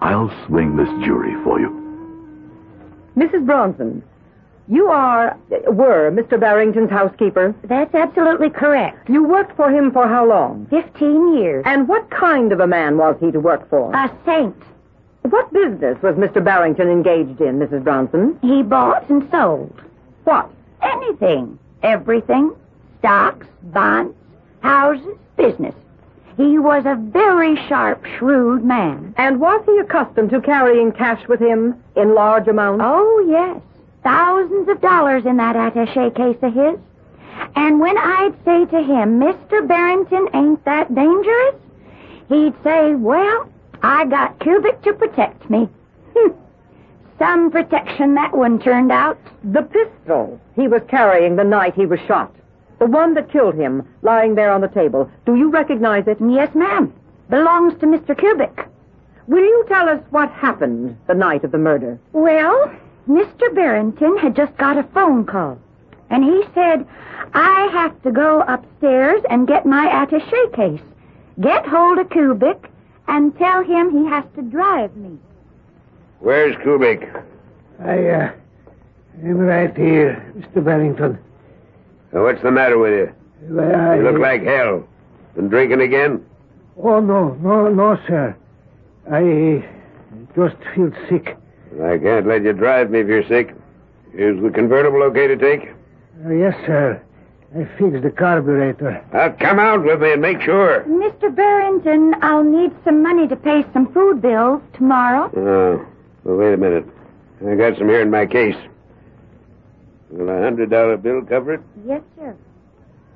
I'll 0.00 0.32
swing 0.46 0.76
this 0.76 0.88
jury 1.04 1.34
for 1.42 1.58
you. 1.58 1.70
Mrs. 3.16 3.44
Bronson, 3.44 4.02
you 4.68 4.88
are, 4.88 5.36
were 5.66 6.10
Mr. 6.10 6.38
Barrington's 6.38 6.90
housekeeper. 6.90 7.54
That's 7.64 7.94
absolutely 7.94 8.50
correct. 8.50 9.08
You 9.08 9.24
worked 9.24 9.56
for 9.56 9.70
him 9.70 9.90
for 9.92 10.06
how 10.06 10.26
long? 10.26 10.66
Fifteen 10.70 11.36
years. 11.36 11.62
And 11.66 11.88
what 11.88 12.10
kind 12.10 12.52
of 12.52 12.60
a 12.60 12.66
man 12.66 12.96
was 12.98 13.16
he 13.20 13.30
to 13.30 13.40
work 13.40 13.68
for? 13.70 13.92
A 13.94 14.10
saint. 14.26 14.56
What 15.22 15.52
business 15.52 16.00
was 16.02 16.14
Mr. 16.16 16.42
Barrington 16.42 16.88
engaged 16.88 17.40
in, 17.40 17.58
Mrs. 17.58 17.84
Bronson? 17.84 18.38
He 18.40 18.62
bought 18.62 19.08
and 19.10 19.28
sold. 19.30 19.80
What? 20.24 20.50
Anything. 20.82 21.58
Everything. 21.82 22.54
Stocks, 23.00 23.46
bonds, 23.64 24.14
houses, 24.60 25.16
business. 25.36 25.74
He 26.36 26.58
was 26.58 26.84
a 26.86 26.94
very 26.94 27.56
sharp, 27.68 28.04
shrewd 28.16 28.64
man. 28.64 29.12
And 29.16 29.40
was 29.40 29.62
he 29.66 29.76
accustomed 29.78 30.30
to 30.30 30.40
carrying 30.40 30.92
cash 30.92 31.26
with 31.28 31.40
him 31.40 31.82
in 31.96 32.14
large 32.14 32.46
amounts? 32.48 32.82
Oh, 32.86 33.26
yes. 33.28 33.60
Thousands 34.02 34.68
of 34.68 34.80
dollars 34.80 35.24
in 35.26 35.36
that 35.36 35.56
attache 35.56 36.10
case 36.10 36.38
of 36.42 36.54
his. 36.54 36.78
And 37.56 37.80
when 37.80 37.96
I'd 37.96 38.34
say 38.44 38.64
to 38.66 38.82
him, 38.82 39.20
Mr. 39.20 39.66
Barrington 39.66 40.28
ain't 40.34 40.64
that 40.64 40.94
dangerous, 40.94 41.54
he'd 42.28 42.54
say, 42.64 42.94
Well, 42.94 43.48
I 43.82 44.06
got 44.06 44.38
Kubik 44.40 44.82
to 44.82 44.92
protect 44.92 45.48
me. 45.48 45.68
Hmm. 46.16 46.32
Some 47.18 47.50
protection 47.50 48.14
that 48.14 48.36
one 48.36 48.58
turned 48.58 48.92
out. 48.92 49.18
The 49.44 49.62
pistol 49.62 50.40
he 50.56 50.68
was 50.68 50.82
carrying 50.88 51.36
the 51.36 51.44
night 51.44 51.74
he 51.74 51.86
was 51.86 52.00
shot. 52.06 52.34
The 52.78 52.86
one 52.86 53.14
that 53.14 53.32
killed 53.32 53.54
him, 53.54 53.86
lying 54.02 54.34
there 54.34 54.52
on 54.52 54.60
the 54.60 54.68
table. 54.68 55.10
Do 55.26 55.34
you 55.34 55.50
recognize 55.50 56.06
it? 56.06 56.18
Yes, 56.20 56.54
ma'am. 56.54 56.92
Belongs 57.28 57.78
to 57.80 57.86
Mr. 57.86 58.16
Kubik. 58.16 58.68
Will 59.26 59.42
you 59.44 59.64
tell 59.68 59.88
us 59.88 60.00
what 60.10 60.30
happened 60.30 60.96
the 61.06 61.14
night 61.14 61.44
of 61.44 61.52
the 61.52 61.58
murder? 61.58 61.98
Well, 62.12 62.72
Mr. 63.08 63.54
Barrington 63.54 64.18
had 64.18 64.36
just 64.36 64.56
got 64.58 64.76
a 64.76 64.82
phone 64.94 65.24
call. 65.24 65.58
And 66.10 66.24
he 66.24 66.42
said, 66.54 66.86
I 67.34 67.68
have 67.72 68.00
to 68.02 68.10
go 68.10 68.42
upstairs 68.42 69.22
and 69.30 69.48
get 69.48 69.66
my 69.66 69.86
attache 70.02 70.50
case. 70.54 70.80
Get 71.40 71.66
hold 71.66 71.98
of 71.98 72.08
Kubik, 72.08 72.68
and 73.06 73.36
tell 73.38 73.62
him 73.64 73.90
he 73.90 74.04
has 74.08 74.24
to 74.36 74.42
drive 74.42 74.94
me. 74.96 75.18
Where's 76.20 76.56
Kubik? 76.56 77.24
I, 77.80 78.08
uh, 78.08 78.32
am 79.22 79.38
right 79.38 79.74
here, 79.76 80.32
Mr. 80.36 80.64
Barrington. 80.64 81.18
Now, 82.12 82.24
what's 82.24 82.42
the 82.42 82.50
matter 82.50 82.78
with 82.78 82.92
you? 82.92 83.14
Well, 83.42 83.74
I, 83.74 83.96
You 83.96 84.02
look 84.02 84.20
like 84.20 84.42
hell. 84.42 84.86
Been 85.34 85.48
drinking 85.48 85.80
again? 85.80 86.24
Oh, 86.82 87.00
no, 87.00 87.34
no, 87.34 87.68
no, 87.68 87.96
sir. 88.06 88.36
I 89.10 89.64
just 90.34 90.56
feel 90.74 90.90
sick. 91.08 91.36
I 91.82 91.98
can't 91.98 92.26
let 92.26 92.42
you 92.42 92.52
drive 92.52 92.90
me 92.90 93.00
if 93.00 93.06
you're 93.06 93.26
sick. 93.28 93.54
Is 94.14 94.42
the 94.42 94.50
convertible 94.50 95.02
okay 95.04 95.26
to 95.26 95.36
take? 95.36 95.70
Uh, 96.26 96.30
yes, 96.30 96.54
sir. 96.66 97.00
I 97.54 97.64
fixed 97.78 98.02
the 98.02 98.10
carburetor. 98.10 99.02
Now, 99.12 99.30
come 99.30 99.58
out 99.58 99.84
with 99.84 100.02
me 100.02 100.12
and 100.12 100.20
make 100.20 100.40
sure. 100.42 100.84
Mr. 100.84 101.34
Barrington, 101.34 102.14
I'll 102.20 102.44
need 102.44 102.72
some 102.84 103.02
money 103.02 103.26
to 103.28 103.36
pay 103.36 103.64
some 103.72 103.92
food 103.92 104.20
bills 104.20 104.60
tomorrow. 104.74 105.30
Oh, 105.36 105.86
well, 106.24 106.36
wait 106.36 106.54
a 106.54 106.56
minute. 106.56 106.84
I 107.46 107.54
got 107.54 107.78
some 107.78 107.88
here 107.88 108.02
in 108.02 108.10
my 108.10 108.26
case. 108.26 108.56
Will 110.10 110.28
a 110.28 110.42
hundred 110.42 110.70
dollar 110.70 110.96
bill 110.96 111.22
cover 111.22 111.54
it? 111.54 111.60
Yes, 111.86 112.02
sir. 112.16 112.36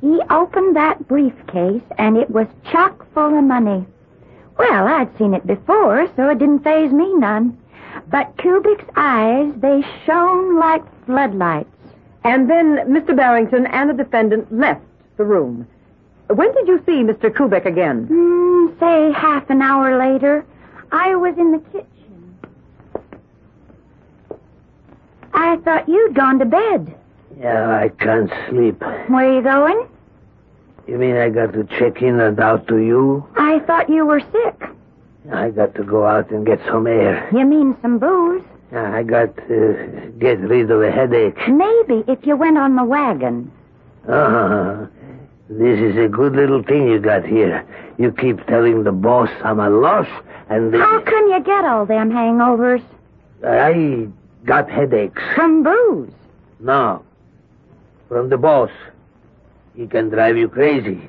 He 0.01 0.21
opened 0.31 0.77
that 0.77 1.07
briefcase 1.09 1.83
and 1.99 2.17
it 2.17 2.31
was 2.31 2.47
chock 2.71 3.07
full 3.13 3.37
of 3.37 3.45
money. 3.45 3.85
Well, 4.59 4.87
I'd 4.87 5.17
seen 5.19 5.35
it 5.35 5.47
before, 5.47 6.09
so 6.17 6.29
it 6.29 6.39
didn't 6.39 6.65
phase 6.65 6.93
me 6.93 7.13
none. 7.15 7.59
But 8.09 8.37
Kubik's 8.37 8.89
eyes, 8.97 9.53
they 9.57 9.83
shone 10.07 10.59
like 10.59 10.83
floodlights. 11.07 11.69
And 12.25 12.49
then 12.49 12.77
Mr. 12.89 13.17
Barrington 13.17 13.67
and 13.67 13.91
the 13.91 13.95
defendant 13.95 14.53
left 14.53 14.83
the 15.17 15.25
room. 15.25 15.67
When 16.29 16.53
did 16.55 16.69
you 16.69 16.83
see 16.87 17.03
Mr. 17.03 17.31
Kubik 17.31 17.67
again? 17.67 18.07
Hmm, 18.07 18.79
say 18.79 19.13
half 19.13 19.51
an 19.51 19.61
hour 19.61 19.99
later, 19.99 20.45
I 20.91 21.15
was 21.17 21.37
in 21.37 21.53
the 21.53 21.59
kitchen. 21.59 22.39
I 25.35 25.57
thought 25.59 25.89
you'd 25.89 26.15
gone 26.15 26.39
to 26.39 26.45
bed. 26.45 26.95
Yeah, 27.41 27.71
I 27.77 27.89
can't 27.89 28.31
sleep. 28.49 28.81
Where 28.81 29.29
are 29.29 29.35
you 29.35 29.43
going? 29.43 29.89
You 30.87 30.99
mean 30.99 31.17
I 31.17 31.31
got 31.31 31.53
to 31.55 31.65
check 31.79 32.03
in 32.03 32.21
and 32.21 32.39
out 32.39 32.69
to 32.69 32.79
you? 32.79 33.27
I 33.37 33.61
thought 33.61 33.89
you 33.89 34.05
were 34.05 34.21
sick. 34.21 34.63
I 35.31 35.51
got 35.51 35.75
to 35.77 35.85
go 35.85 36.07
out 36.07 36.31
and 36.31 36.45
get 36.45 36.61
some 36.67 36.87
air. 36.87 37.29
You 37.33 37.45
mean 37.45 37.77
some 37.81 37.99
booze? 37.99 38.43
I 38.73 39.03
got 39.03 39.37
to 39.49 40.13
get 40.19 40.41
rid 40.41 40.71
of 40.71 40.83
a 40.83 40.91
headache. 40.91 41.37
Maybe 41.49 42.03
if 42.09 42.27
you 42.27 42.37
went 42.37 42.57
on 42.59 42.75
the 42.75 42.85
wagon. 42.85 43.53
Ah, 44.09 44.89
this 45.49 45.79
is 45.79 45.97
a 45.97 46.09
good 46.09 46.35
little 46.35 46.63
thing 46.63 46.89
you 46.89 46.99
got 46.99 47.25
here. 47.25 47.65
You 47.99 48.11
keep 48.11 48.45
telling 48.47 48.85
the 48.85 48.93
boss 48.93 49.29
I'm 49.45 49.61
a 49.61 49.69
loss, 49.71 50.09
and 50.49 50.75
How 50.75 51.01
can 51.01 51.29
you 51.31 51.41
get 51.45 51.65
all 51.65 51.87
them 51.87 52.11
hangovers? 52.11 52.83
I 53.47 54.09
got 54.45 54.71
headaches. 54.71 55.23
From 55.35 55.63
booze. 55.63 56.11
No, 56.59 57.05
from 58.09 58.29
the 58.31 58.39
boss. 58.39 58.71
He 59.77 59.87
can 59.87 60.09
drive 60.09 60.37
you 60.37 60.49
crazy. 60.49 61.09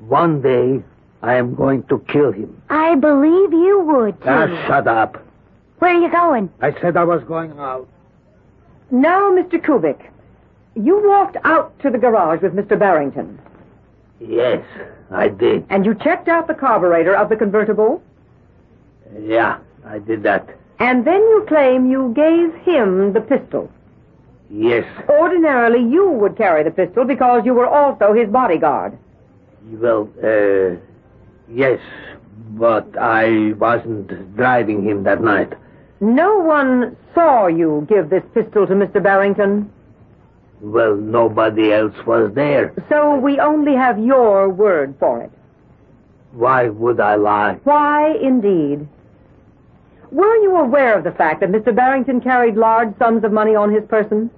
One 0.00 0.42
day, 0.42 0.82
I 1.24 1.36
am 1.36 1.54
going 1.54 1.82
to 1.84 1.98
kill 2.12 2.32
him. 2.32 2.60
I 2.68 2.94
believe 2.96 3.50
you 3.52 3.80
would, 3.80 4.20
too. 4.22 4.28
Ah, 4.28 4.46
shut 4.66 4.86
up. 4.86 5.22
Where 5.78 5.94
are 5.96 6.00
you 6.00 6.10
going? 6.10 6.50
I 6.60 6.78
said 6.82 6.98
I 6.98 7.04
was 7.04 7.22
going 7.24 7.58
out. 7.58 7.88
Now, 8.90 9.30
Mr. 9.30 9.54
Kubik, 9.58 10.00
you 10.74 11.00
walked 11.08 11.38
out 11.44 11.78
to 11.80 11.88
the 11.90 11.96
garage 11.98 12.42
with 12.42 12.52
Mr. 12.54 12.78
Barrington, 12.78 13.38
Yes, 14.20 14.64
I 15.10 15.28
did. 15.28 15.64
and 15.70 15.84
you 15.86 15.94
checked 15.94 16.28
out 16.28 16.46
the 16.46 16.54
carburetor 16.54 17.14
of 17.16 17.28
the 17.30 17.36
convertible, 17.36 18.02
Yeah, 19.18 19.58
I 19.86 19.98
did 20.00 20.22
that. 20.24 20.48
and 20.78 21.06
then 21.06 21.20
you 21.20 21.44
claim 21.48 21.90
you 21.90 22.12
gave 22.14 22.54
him 22.64 23.12
the 23.14 23.20
pistol. 23.22 23.70
Yes. 24.50 24.84
Ordinarily, 25.08 25.82
you 25.90 26.10
would 26.10 26.36
carry 26.36 26.62
the 26.64 26.70
pistol 26.70 27.04
because 27.04 27.44
you 27.46 27.54
were 27.54 27.66
also 27.66 28.12
his 28.12 28.28
bodyguard. 28.28 28.96
Well, 29.72 30.08
uh, 30.22 30.76
yes, 31.54 31.80
but 32.50 32.86
I 32.98 33.52
wasn't 33.58 34.36
driving 34.36 34.84
him 34.84 35.04
that 35.04 35.22
night. 35.22 35.52
No 36.00 36.38
one 36.38 36.96
saw 37.14 37.46
you 37.46 37.86
give 37.88 38.10
this 38.10 38.22
pistol 38.34 38.66
to 38.66 38.74
Mr. 38.74 39.02
Barrington, 39.02 39.70
Well, 40.60 40.96
nobody 40.96 41.72
else 41.72 41.94
was 42.06 42.32
there. 42.34 42.72
so 42.88 43.16
we 43.16 43.38
only 43.38 43.74
have 43.74 43.98
your 43.98 44.48
word 44.48 44.94
for 44.98 45.22
it. 45.22 45.30
Why 46.32 46.68
would 46.68 46.98
I 47.00 47.14
lie? 47.14 47.58
Why, 47.64 48.14
indeed? 48.20 48.86
Were 50.10 50.36
you 50.36 50.56
aware 50.56 50.96
of 50.98 51.04
the 51.04 51.12
fact 51.12 51.40
that 51.40 51.50
Mr. 51.50 51.74
Barrington 51.74 52.20
carried 52.20 52.56
large 52.56 52.96
sums 52.98 53.24
of 53.24 53.32
money 53.32 53.54
on 53.54 53.72
his 53.72 53.84
person? 53.84 54.30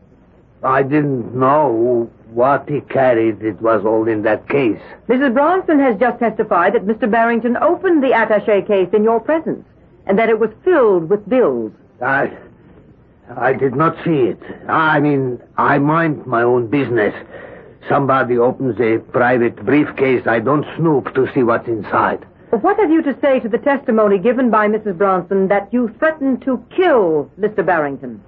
I 0.63 0.83
didn't 0.83 1.35
know 1.35 2.11
what 2.37 2.69
he 2.69 2.83
carried. 2.83 3.43
It 3.43 3.61
was 3.63 3.85
all 3.85 4.07
in 4.07 4.23
that 4.23 4.47
case. 4.49 4.81
Mrs. 5.09 5.33
Bronson 5.33 5.81
has 5.81 5.99
just 5.99 6.19
testified 6.19 6.75
that 6.75 6.87
Mr. 6.87 7.11
Barrington 7.11 7.57
opened 7.57 8.03
the 8.03 8.13
attache 8.13 8.63
case 8.67 8.91
in 8.93 9.03
your 9.03 9.21
presence 9.21 9.65
and 10.07 10.19
that 10.19 10.29
it 10.29 10.39
was 10.39 10.51
filled 10.63 11.09
with 11.09 11.27
bills. 11.29 11.73
I, 12.03 12.31
I 13.35 13.55
did 13.55 13.75
not 13.75 13.97
see 14.05 14.21
it. 14.33 14.41
I 14.69 15.01
mean, 15.01 15.41
I 15.57 15.79
mind 15.79 16.27
my 16.27 16.43
own 16.43 16.67
business. 16.67 17.15
Somebody 17.89 18.37
opens 18.37 18.79
a 18.81 18.99
private 18.99 19.57
briefcase. 19.65 20.27
I 20.27 20.41
don't 20.41 20.67
snoop 20.77 21.15
to 21.15 21.33
see 21.33 21.43
what's 21.43 21.67
inside. 21.67 22.27
What 22.51 22.79
have 22.79 22.91
you 22.91 23.03
to 23.03 23.19
say 23.21 23.41
to 23.41 23.49
the 23.49 23.59
testimony 23.59 24.19
given 24.19 24.51
by 24.51 24.69
Mrs. 24.69 24.99
Bronson 24.99 25.49
that 25.49 25.73
you 25.73 25.89
threatened 25.99 26.43
to 26.43 26.63
kill 26.75 27.31
Mr. 27.41 27.65
Barrington? 27.65 28.23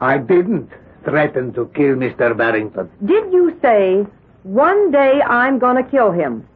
I 0.00 0.18
didn't 0.18 0.70
threaten 1.04 1.52
to 1.54 1.66
kill 1.74 1.96
Mr. 1.96 2.36
Barrington. 2.36 2.90
Did 3.04 3.32
you 3.32 3.56
say, 3.62 4.06
one 4.42 4.90
day 4.90 5.20
I'm 5.22 5.58
going 5.58 5.82
to 5.82 5.90
kill 5.90 6.10
him? 6.10 6.46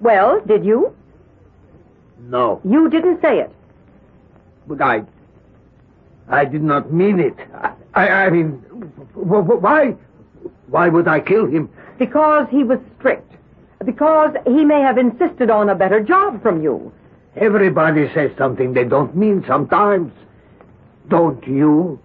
Well, 0.00 0.40
did 0.46 0.64
you? 0.64 0.94
No. 2.18 2.60
You 2.64 2.88
didn't 2.88 3.20
say 3.20 3.40
it. 3.40 3.52
But 4.66 4.80
I, 4.82 5.02
I 6.28 6.44
did 6.44 6.62
not 6.62 6.92
mean 6.92 7.20
it. 7.20 7.34
I, 7.54 7.72
I, 7.94 8.08
I 8.26 8.30
mean, 8.30 8.52
why, 9.14 9.96
why 10.68 10.88
would 10.88 11.08
I 11.08 11.20
kill 11.20 11.46
him? 11.46 11.68
Because 11.98 12.46
he 12.50 12.64
was 12.64 12.78
strict. 12.98 13.30
Because 13.84 14.34
he 14.46 14.64
may 14.64 14.80
have 14.80 14.98
insisted 14.98 15.50
on 15.50 15.70
a 15.70 15.74
better 15.74 16.00
job 16.00 16.42
from 16.42 16.62
you. 16.62 16.92
Everybody 17.36 18.10
says 18.12 18.30
something 18.36 18.74
they 18.74 18.84
don't 18.84 19.16
mean 19.16 19.44
sometimes. 19.46 20.12
Don't 21.08 21.46
you? 21.46 21.98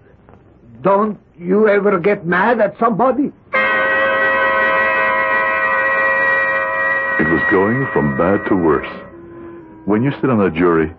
Don't 0.85 1.19
you 1.35 1.67
ever 1.67 1.97
get 1.97 2.27
mad 2.27 2.61
at 2.61 2.77
somebody? 2.77 3.33
It 7.19 7.27
was 7.27 7.41
going 7.49 7.87
from 7.91 8.15
bad 8.15 8.45
to 8.49 8.55
worse. 8.55 8.87
When 9.85 10.03
you 10.03 10.11
sit 10.21 10.29
on 10.29 10.39
a 10.41 10.51
jury, 10.51 10.93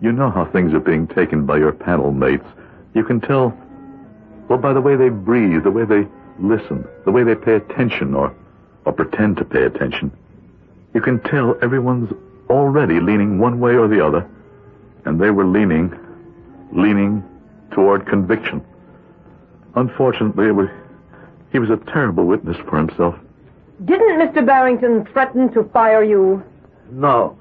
you 0.00 0.10
know 0.10 0.28
how 0.28 0.46
things 0.46 0.74
are 0.74 0.80
being 0.80 1.06
taken 1.06 1.46
by 1.46 1.58
your 1.58 1.70
panel 1.70 2.10
mates. 2.10 2.48
You 2.94 3.04
can 3.04 3.20
tell, 3.20 3.56
well, 4.48 4.58
by 4.58 4.72
the 4.72 4.80
way 4.80 4.96
they 4.96 5.08
breathe, 5.08 5.62
the 5.62 5.70
way 5.70 5.84
they 5.84 6.04
listen, 6.40 6.84
the 7.04 7.12
way 7.12 7.22
they 7.22 7.36
pay 7.36 7.54
attention 7.54 8.14
or, 8.14 8.34
or 8.84 8.92
pretend 8.92 9.36
to 9.36 9.44
pay 9.44 9.62
attention. 9.62 10.10
You 10.94 11.00
can 11.00 11.20
tell 11.20 11.56
everyone's 11.62 12.12
already 12.50 12.98
leaning 12.98 13.38
one 13.38 13.60
way 13.60 13.76
or 13.76 13.86
the 13.86 14.04
other, 14.04 14.28
and 15.04 15.20
they 15.20 15.30
were 15.30 15.46
leaning, 15.46 15.96
leaning 16.72 17.22
toward 17.70 18.04
conviction. 18.04 18.64
Unfortunately, 19.74 20.48
it 20.48 20.52
was, 20.54 20.68
he 21.50 21.58
was 21.58 21.70
a 21.70 21.76
terrible 21.90 22.24
witness 22.26 22.56
for 22.68 22.76
himself. 22.78 23.14
Didn't 23.84 24.18
Mr. 24.20 24.44
Barrington 24.46 25.06
threaten 25.12 25.52
to 25.54 25.64
fire 25.72 26.04
you? 26.04 26.42
No. 26.90 27.36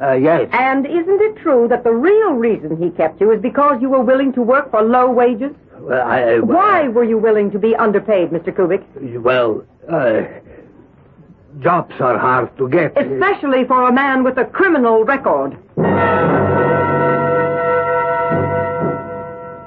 Uh, 0.00 0.12
yes. 0.12 0.48
And 0.52 0.84
isn't 0.86 1.22
it 1.22 1.36
true 1.38 1.68
that 1.68 1.82
the 1.84 1.92
real 1.92 2.32
reason 2.32 2.76
he 2.76 2.90
kept 2.90 3.20
you 3.20 3.30
is 3.32 3.40
because 3.40 3.80
you 3.80 3.88
were 3.88 4.02
willing 4.02 4.32
to 4.34 4.42
work 4.42 4.70
for 4.70 4.82
low 4.82 5.10
wages? 5.10 5.52
Well, 5.78 6.06
I, 6.06 6.20
I- 6.34 6.38
Why 6.40 6.88
were 6.88 7.04
you 7.04 7.16
willing 7.16 7.50
to 7.52 7.58
be 7.58 7.74
underpaid, 7.76 8.30
Mr. 8.30 8.52
Kubik? 8.54 8.84
Well, 9.22 9.64
uh, 9.88 10.22
jobs 11.60 11.94
are 12.00 12.18
hard 12.18 12.54
to 12.58 12.68
get. 12.68 12.96
Especially 13.00 13.64
for 13.64 13.88
a 13.88 13.92
man 13.92 14.22
with 14.24 14.36
a 14.36 14.44
criminal 14.44 15.04
record. 15.04 15.56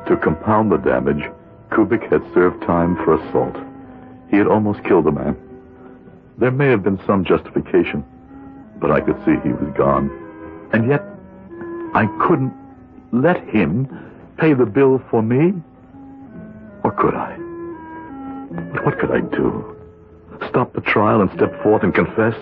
To 0.07 0.17
compound 0.17 0.71
the 0.71 0.77
damage, 0.77 1.23
Kubik 1.71 2.09
had 2.09 2.21
served 2.33 2.61
time 2.63 2.95
for 2.97 3.13
assault. 3.13 3.55
He 4.29 4.37
had 4.37 4.47
almost 4.47 4.83
killed 4.83 5.07
a 5.07 5.11
man. 5.11 5.37
There 6.37 6.51
may 6.51 6.67
have 6.67 6.83
been 6.83 6.99
some 7.05 7.25
justification, 7.25 8.03
but 8.79 8.91
I 8.91 9.01
could 9.01 9.17
see 9.25 9.35
he 9.43 9.53
was 9.53 9.73
gone. 9.75 10.09
And 10.73 10.87
yet, 10.87 11.03
I 11.93 12.07
couldn't 12.21 12.53
let 13.11 13.43
him 13.49 13.87
pay 14.37 14.53
the 14.53 14.65
bill 14.65 15.01
for 15.09 15.21
me? 15.21 15.53
Or 16.83 16.91
could 16.91 17.13
I? 17.13 17.35
What 18.83 18.99
could 18.99 19.11
I 19.11 19.21
do? 19.21 19.75
Stop 20.47 20.73
the 20.73 20.81
trial 20.81 21.21
and 21.21 21.29
step 21.31 21.61
forth 21.61 21.83
and 21.83 21.93
confess? 21.93 22.35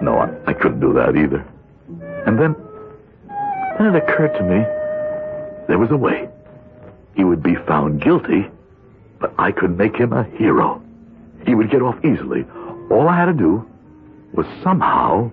No, 0.00 0.18
I, 0.18 0.50
I 0.50 0.52
couldn't 0.54 0.80
do 0.80 0.92
that 0.94 1.16
either. 1.16 1.46
And 2.26 2.38
then, 2.38 2.56
then 3.78 3.94
it 3.94 4.02
occurred 4.02 4.34
to 4.38 4.42
me 4.42 4.64
there 5.68 5.78
was 5.78 5.90
a 5.90 5.96
way. 5.96 6.28
He 7.14 7.24
would 7.24 7.42
be 7.42 7.54
found 7.66 8.02
guilty, 8.02 8.48
but 9.20 9.34
I 9.38 9.52
could 9.52 9.76
make 9.76 9.96
him 9.96 10.12
a 10.12 10.24
hero. 10.24 10.82
He 11.46 11.54
would 11.54 11.70
get 11.70 11.82
off 11.82 12.02
easily. 12.04 12.44
All 12.90 13.08
I 13.08 13.16
had 13.16 13.26
to 13.26 13.32
do 13.32 13.68
was 14.32 14.46
somehow 14.62 15.30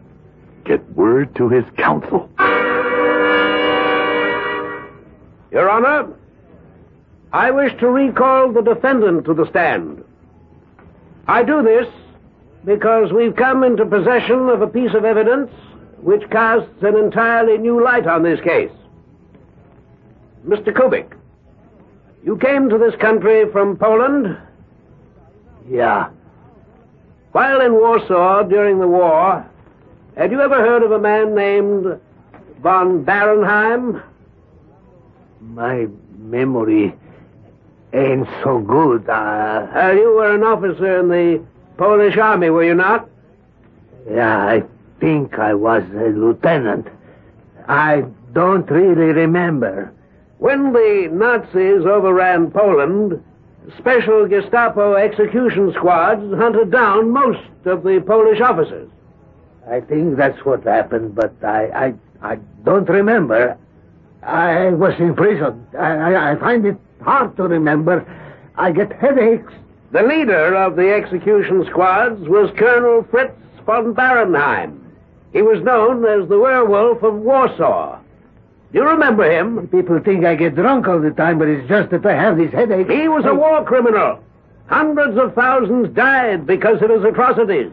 get 0.65 0.87
word 0.93 1.35
to 1.35 1.49
his 1.49 1.63
counsel. 1.77 2.29
Your 5.51 5.69
Honor, 5.69 6.13
I 7.33 7.51
wish 7.51 7.77
to 7.79 7.87
recall 7.87 8.51
the 8.51 8.61
defendant 8.61 9.25
to 9.25 9.33
the 9.33 9.47
stand. 9.49 10.03
I 11.27 11.43
do 11.43 11.61
this 11.63 11.87
because 12.65 13.11
we've 13.11 13.35
come 13.35 13.63
into 13.63 13.85
possession 13.85 14.49
of 14.49 14.61
a 14.61 14.67
piece 14.67 14.93
of 14.93 15.05
evidence 15.05 15.51
which 16.01 16.29
casts 16.29 16.69
an 16.81 16.95
entirely 16.95 17.57
new 17.57 17.83
light 17.83 18.07
on 18.07 18.23
this 18.23 18.39
case. 18.41 18.71
Mr. 20.47 20.73
Kubik, 20.73 21.13
you 22.23 22.37
came 22.37 22.69
to 22.69 22.77
this 22.77 22.95
country 22.95 23.49
from 23.51 23.77
Poland? 23.77 24.37
Yeah. 25.69 26.09
While 27.31 27.61
in 27.61 27.73
Warsaw 27.73 28.43
during 28.43 28.79
the 28.79 28.87
war, 28.87 29.45
had 30.15 30.31
you 30.31 30.41
ever 30.41 30.55
heard 30.55 30.83
of 30.83 30.91
a 30.91 30.99
man 30.99 31.35
named 31.35 31.99
von 32.61 33.03
Barenheim? 33.05 34.01
My 35.41 35.87
memory 36.17 36.93
ain't 37.93 38.27
so 38.43 38.59
good. 38.59 39.07
Uh, 39.09 39.67
Uh, 39.73 39.91
you 39.91 40.13
were 40.15 40.33
an 40.35 40.43
officer 40.43 40.99
in 40.99 41.07
the 41.09 41.41
Polish 41.77 42.17
army, 42.17 42.49
were 42.49 42.63
you 42.63 42.75
not? 42.75 43.07
yeah, 44.09 44.43
I 44.45 44.63
think 44.99 45.37
I 45.39 45.53
was 45.53 45.83
a 45.93 46.09
lieutenant. 46.09 46.87
I 47.67 48.03
don't 48.33 48.69
really 48.71 49.13
remember. 49.13 49.91
When 50.39 50.71
the 50.71 51.09
Nazis 51.11 51.85
overran 51.85 52.51
Poland, 52.51 53.21
special 53.77 54.25
Gestapo 54.25 54.95
execution 54.95 55.73
squads 55.73 56.33
hunted 56.33 56.71
down 56.71 57.11
most 57.11 57.43
of 57.65 57.83
the 57.83 58.01
Polish 58.07 58.39
officers. 58.39 58.89
I 59.69 59.81
think 59.81 60.15
that's 60.15 60.45
what 60.45 60.63
happened, 60.63 61.13
but 61.13 61.33
I, 61.43 61.93
I, 62.21 62.31
I 62.33 62.35
don't 62.63 62.87
remember. 62.87 63.57
I 64.23 64.69
was 64.69 64.93
in 64.97 65.13
prison. 65.13 65.67
I, 65.77 66.13
I, 66.13 66.31
I 66.31 66.35
find 66.37 66.65
it 66.65 66.77
hard 67.01 67.35
to 67.35 67.43
remember. 67.43 68.05
I 68.55 68.71
get 68.71 68.93
headaches. 68.93 69.51
The 69.91 70.03
leader 70.03 70.55
of 70.55 70.77
the 70.77 70.93
execution 70.93 71.65
squads 71.69 72.27
was 72.29 72.49
Colonel 72.57 73.05
Fritz 73.11 73.35
von 73.65 73.93
Barenheim. 73.93 74.79
He 75.33 75.41
was 75.41 75.61
known 75.63 76.05
as 76.05 76.29
the 76.29 76.39
werewolf 76.39 77.03
of 77.03 77.15
Warsaw. 77.15 77.99
Do 78.71 78.79
you 78.79 78.87
remember 78.87 79.29
him? 79.29 79.67
People 79.69 79.99
think 79.99 80.25
I 80.25 80.35
get 80.35 80.55
drunk 80.55 80.87
all 80.87 81.01
the 81.01 81.09
time, 81.11 81.39
but 81.39 81.47
it's 81.47 81.67
just 81.67 81.89
that 81.89 82.05
I 82.05 82.13
have 82.13 82.37
this 82.37 82.51
headache. 82.51 82.89
He 82.89 83.07
was 83.07 83.25
a 83.25 83.33
war 83.33 83.63
criminal. 83.63 84.23
Hundreds 84.67 85.17
of 85.17 85.33
thousands 85.33 85.95
died 85.95 86.45
because 86.45 86.79
of 86.83 86.91
his 86.91 87.03
atrocities. 87.03 87.71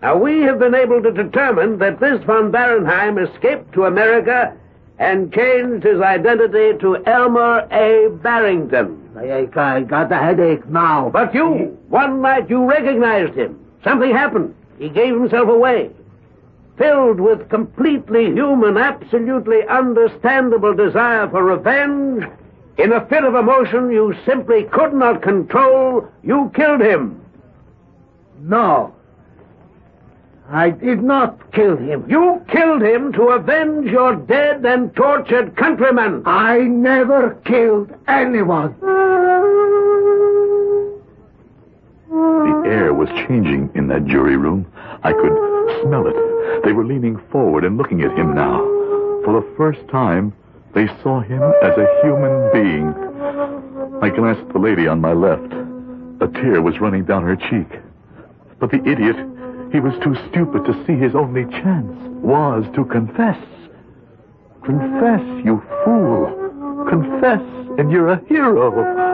Now, 0.00 0.16
we 0.16 0.40
have 0.40 0.58
been 0.58 0.74
able 0.74 1.02
to 1.02 1.12
determine 1.12 1.78
that 1.78 2.00
this 2.00 2.22
von 2.24 2.50
Barenheim 2.50 3.18
escaped 3.18 3.72
to 3.74 3.84
America 3.84 4.56
and 4.98 5.32
changed 5.32 5.84
his 5.84 6.00
identity 6.00 6.78
to 6.78 7.04
Elmer 7.06 7.68
A. 7.70 8.08
Barrington. 8.22 9.10
I, 9.16 9.48
I, 9.54 9.76
I 9.76 9.82
got 9.82 10.10
a 10.10 10.16
headache 10.16 10.66
now. 10.68 11.10
But 11.10 11.34
you, 11.34 11.78
one 11.88 12.22
night 12.22 12.48
you 12.48 12.64
recognized 12.64 13.34
him. 13.34 13.60
Something 13.84 14.12
happened. 14.12 14.54
He 14.78 14.88
gave 14.88 15.14
himself 15.14 15.48
away. 15.48 15.90
Filled 16.78 17.20
with 17.20 17.48
completely 17.48 18.32
human, 18.32 18.76
absolutely 18.76 19.66
understandable 19.68 20.74
desire 20.74 21.28
for 21.28 21.44
revenge, 21.44 22.24
in 22.78 22.92
a 22.92 23.06
fit 23.06 23.24
of 23.24 23.34
emotion 23.34 23.90
you 23.90 24.14
simply 24.24 24.64
could 24.64 24.94
not 24.94 25.22
control, 25.22 26.08
you 26.22 26.50
killed 26.54 26.80
him. 26.80 27.20
No. 28.40 28.94
I 30.50 30.70
did 30.70 31.02
not 31.02 31.52
kill 31.52 31.76
him. 31.76 32.04
You 32.08 32.44
killed 32.48 32.82
him 32.82 33.12
to 33.12 33.28
avenge 33.28 33.90
your 33.90 34.16
dead 34.16 34.64
and 34.64 34.94
tortured 34.96 35.56
countrymen. 35.56 36.22
I 36.26 36.58
never 36.58 37.34
killed 37.44 37.92
anyone. 38.08 38.74
The 42.12 42.62
air 42.66 42.92
was 42.92 43.08
changing 43.26 43.70
in 43.74 43.88
that 43.88 44.04
jury 44.04 44.36
room. 44.36 44.66
I 45.02 45.12
could 45.12 45.32
smell 45.80 46.06
it. 46.06 46.62
They 46.62 46.72
were 46.72 46.84
leaning 46.84 47.18
forward 47.30 47.64
and 47.64 47.78
looking 47.78 48.02
at 48.02 48.16
him 48.18 48.34
now. 48.34 48.58
For 49.24 49.40
the 49.40 49.54
first 49.56 49.80
time, 49.88 50.34
they 50.74 50.88
saw 51.02 51.20
him 51.20 51.42
as 51.62 51.72
a 51.78 51.88
human 52.02 52.52
being. 52.52 52.88
I 54.02 54.10
glanced 54.10 54.42
at 54.42 54.52
the 54.52 54.58
lady 54.58 54.86
on 54.86 55.00
my 55.00 55.14
left. 55.14 55.54
A 56.20 56.28
tear 56.28 56.60
was 56.60 56.80
running 56.80 57.06
down 57.06 57.22
her 57.22 57.36
cheek. 57.36 57.80
But 58.60 58.70
the 58.70 58.84
idiot, 58.84 59.16
he 59.72 59.80
was 59.80 59.94
too 60.02 60.14
stupid 60.28 60.66
to 60.66 60.84
see 60.86 60.94
his 60.94 61.14
only 61.14 61.46
chance 61.46 61.96
was 62.20 62.64
to 62.74 62.84
confess. 62.84 63.38
Confess, 64.64 65.22
you 65.46 65.62
fool. 65.84 66.86
Confess, 66.90 67.40
and 67.78 67.90
you're 67.90 68.10
a 68.10 68.22
hero. 68.26 69.11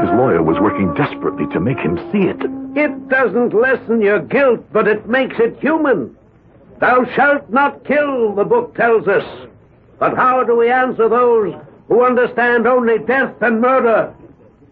His 0.00 0.10
lawyer 0.10 0.42
was 0.42 0.58
working 0.58 0.94
desperately 0.94 1.46
to 1.52 1.60
make 1.60 1.78
him 1.78 1.96
see 2.10 2.26
it. 2.28 2.40
It 2.74 3.08
doesn't 3.08 3.52
lessen 3.52 4.00
your 4.00 4.20
guilt, 4.20 4.64
but 4.72 4.88
it 4.88 5.08
makes 5.08 5.36
it 5.38 5.58
human. 5.60 6.16
Thou 6.78 7.04
shalt 7.14 7.50
not 7.50 7.84
kill, 7.84 8.34
the 8.34 8.44
book 8.44 8.74
tells 8.74 9.06
us. 9.06 9.24
But 9.98 10.16
how 10.16 10.42
do 10.44 10.56
we 10.56 10.70
answer 10.70 11.08
those 11.08 11.54
who 11.88 12.04
understand 12.04 12.66
only 12.66 12.98
death 12.98 13.34
and 13.42 13.60
murder? 13.60 14.14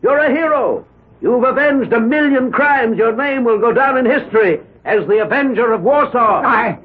You're 0.02 0.18
a 0.18 0.30
hero. 0.30 0.86
You've 1.20 1.44
avenged 1.44 1.92
a 1.92 2.00
million 2.00 2.50
crimes. 2.50 2.96
Your 2.96 3.14
name 3.14 3.44
will 3.44 3.58
go 3.58 3.72
down 3.72 3.98
in 3.98 4.06
history 4.06 4.60
as 4.84 5.06
the 5.06 5.18
Avenger 5.22 5.72
of 5.72 5.82
Warsaw. 5.82 6.42
I. 6.42 6.78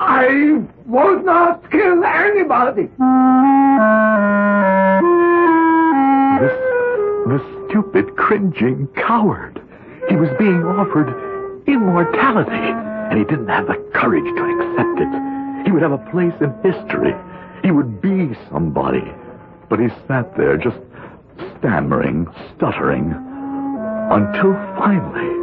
I 0.00 0.62
would 0.86 1.24
not 1.24 1.70
kill 1.70 2.02
anybody. 2.02 2.88
Stupid, 7.70 8.16
cringing 8.16 8.88
coward. 8.96 9.62
He 10.08 10.16
was 10.16 10.28
being 10.38 10.64
offered 10.64 11.08
immortality, 11.66 12.50
and 12.50 13.18
he 13.18 13.24
didn't 13.24 13.48
have 13.48 13.66
the 13.66 13.76
courage 13.94 14.24
to 14.24 14.44
accept 14.44 15.00
it. 15.00 15.64
He 15.64 15.72
would 15.72 15.82
have 15.82 15.92
a 15.92 16.10
place 16.10 16.34
in 16.40 16.52
history. 16.62 17.14
He 17.62 17.70
would 17.70 18.00
be 18.00 18.36
somebody. 18.50 19.04
But 19.68 19.78
he 19.78 19.88
sat 20.08 20.36
there 20.36 20.56
just 20.56 20.78
stammering, 21.58 22.26
stuttering, 22.56 23.12
until 24.10 24.54
finally 24.76 25.40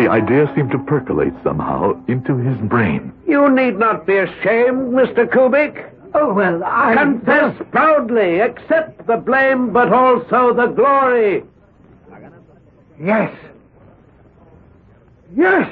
the 0.00 0.08
idea 0.08 0.50
seemed 0.54 0.70
to 0.70 0.78
percolate 0.78 1.34
somehow 1.42 2.00
into 2.06 2.36
his 2.36 2.56
brain. 2.68 3.12
You 3.26 3.50
need 3.50 3.78
not 3.78 4.06
be 4.06 4.16
ashamed, 4.16 4.92
Mr. 4.94 5.26
Kubik. 5.26 5.90
Oh, 6.14 6.32
well, 6.32 6.62
I. 6.64 6.94
Confess 6.94 7.60
proudly. 7.70 8.40
Accept 8.40 9.06
the 9.06 9.16
blame, 9.16 9.72
but 9.72 9.92
also 9.92 10.54
the 10.54 10.68
glory. 10.68 11.42
Yes. 13.00 13.32
Yes. 15.36 15.70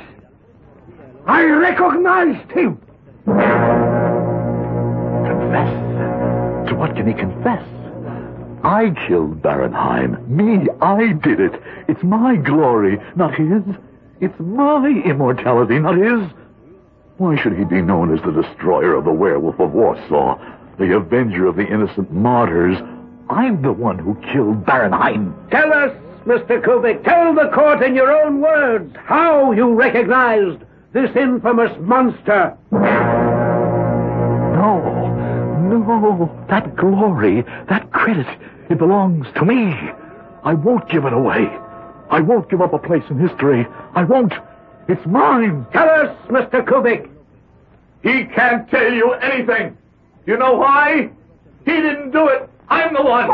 I 1.27 1.43
recognized 1.45 2.51
him. 2.53 2.81
Confess? 5.27 5.73
To 6.69 6.75
what 6.77 6.95
can 6.95 7.07
he 7.09 7.15
confess? 7.15 7.67
I 8.63 8.95
killed 9.07 9.43
Barenheim. 9.43 10.27
Me, 10.29 10.69
I 10.81 11.13
did 11.13 11.41
it. 11.41 11.61
It's 11.89 12.03
my 12.03 12.37
glory, 12.37 12.99
not 13.17 13.35
his. 13.35 13.63
It's 14.21 14.39
my 14.41 14.89
immortality, 15.05 15.79
not 15.79 15.97
his. 15.97 16.31
Why 17.19 17.37
should 17.41 17.57
he 17.57 17.65
be 17.65 17.83
known 17.83 18.13
as 18.17 18.23
the 18.25 18.33
destroyer 18.43 18.95
of 18.95 19.05
the 19.05 19.13
werewolf 19.13 19.59
of 19.59 19.73
Warsaw, 19.73 20.39
the 20.79 20.95
avenger 20.97 21.47
of 21.47 21.57
the 21.57 21.67
innocent 21.67 22.13
martyrs? 22.13 22.77
I'm 23.31 23.63
the 23.63 23.73
one 23.73 23.99
who 23.99 24.15
killed 24.33 24.65
Barenheim. 24.65 25.35
Tell 25.51 25.73
us, 25.73 25.93
Mr. 26.27 26.61
Kubik. 26.61 27.05
Tell 27.05 27.33
the 27.35 27.49
court 27.55 27.83
in 27.83 27.95
your 27.95 28.11
own 28.11 28.41
words 28.41 28.93
how 29.05 29.53
you 29.53 29.73
recognized 29.75 30.61
this 30.93 31.15
infamous 31.15 31.71
monster. 31.81 32.57
No, 32.73 32.81
no, 35.69 36.47
that 36.49 36.75
glory, 36.75 37.43
that 37.69 37.93
credit, 37.93 38.27
it 38.69 38.79
belongs 38.79 39.29
to 39.37 39.45
me. 39.45 39.73
I 40.43 40.55
won't 40.55 40.89
give 40.89 41.05
it 41.05 41.13
away. 41.13 41.49
I 42.11 42.21
won't 42.21 42.51
give 42.51 42.61
up 42.61 42.73
a 42.73 42.79
place 42.79 43.05
in 43.09 43.21
history. 43.21 43.65
I 43.95 44.03
won't. 44.03 44.35
It's 44.89 45.07
mine. 45.07 45.65
Tell 45.73 45.89
us, 45.89 46.17
Mr. 46.29 46.65
Kubik. 46.65 47.09
He 48.03 48.25
can't 48.25 48.69
tell 48.69 48.93
you 48.93 49.13
anything. 49.13 49.77
You 50.27 50.37
know 50.37 50.55
why? 50.55 51.11
He 51.67 51.73
didn't 51.73 52.13
do 52.13 52.29
it. 52.29 52.49
I'm 52.69 52.95
the 52.95 53.03
one. 53.03 53.31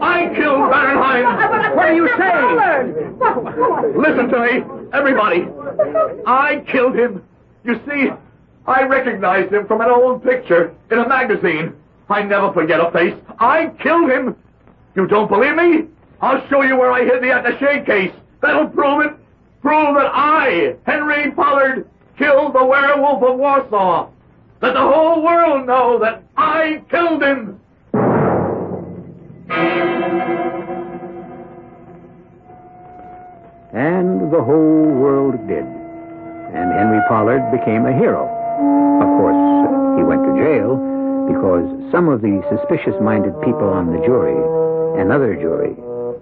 I 0.00 0.32
killed 0.34 0.70
Barenheim. 0.70 1.76
What 1.76 1.88
are 1.88 1.94
you 1.94 2.08
saying? 2.16 4.00
Listen 4.00 4.28
to 4.28 4.38
me, 4.40 4.88
everybody. 4.92 5.46
I 6.26 6.64
killed 6.70 6.96
him. 6.96 7.22
You 7.64 7.80
see, 7.86 8.10
I 8.66 8.82
recognized 8.84 9.52
him 9.52 9.66
from 9.66 9.80
an 9.80 9.90
old 9.90 10.22
picture 10.24 10.74
in 10.90 10.98
a 10.98 11.08
magazine. 11.08 11.74
I 12.08 12.22
never 12.22 12.52
forget 12.52 12.80
a 12.80 12.90
face. 12.90 13.14
I 13.38 13.66
killed 13.82 14.10
him. 14.10 14.36
You 14.94 15.06
don't 15.06 15.28
believe 15.28 15.54
me? 15.56 15.88
I'll 16.20 16.46
show 16.48 16.62
you 16.62 16.76
where 16.76 16.90
I 16.92 17.04
hid 17.04 17.22
the 17.22 17.30
attache 17.38 17.84
case. 17.84 18.12
That'll 18.40 18.68
prove 18.68 19.06
it. 19.06 19.12
Prove 19.62 19.94
that 19.96 20.10
I, 20.14 20.76
Henry 20.86 21.30
Pollard, 21.32 21.88
killed 22.16 22.54
the 22.54 22.64
werewolf 22.64 23.22
of 23.22 23.36
Warsaw. 23.38 24.08
Let 24.60 24.74
the 24.74 24.80
whole 24.80 25.22
world 25.22 25.66
know 25.66 25.98
that 26.00 26.22
I 26.36 26.82
killed 26.90 27.22
him. 27.22 27.60
And 33.72 34.32
the 34.32 34.42
whole 34.42 34.86
world 34.98 35.34
did. 35.46 35.64
And 35.64 36.72
Henry 36.72 37.00
Pollard 37.08 37.52
became 37.52 37.86
a 37.86 37.92
hero. 37.92 38.26
Of 38.98 39.08
course, 39.20 39.98
he 39.98 40.02
went 40.02 40.24
to 40.24 40.42
jail 40.42 40.74
because 41.28 41.92
some 41.92 42.08
of 42.08 42.20
the 42.20 42.42
suspicious 42.50 43.00
minded 43.00 43.40
people 43.42 43.68
on 43.68 43.92
the 43.92 44.04
jury, 44.04 44.34
another 45.00 45.36
jury, 45.36 45.74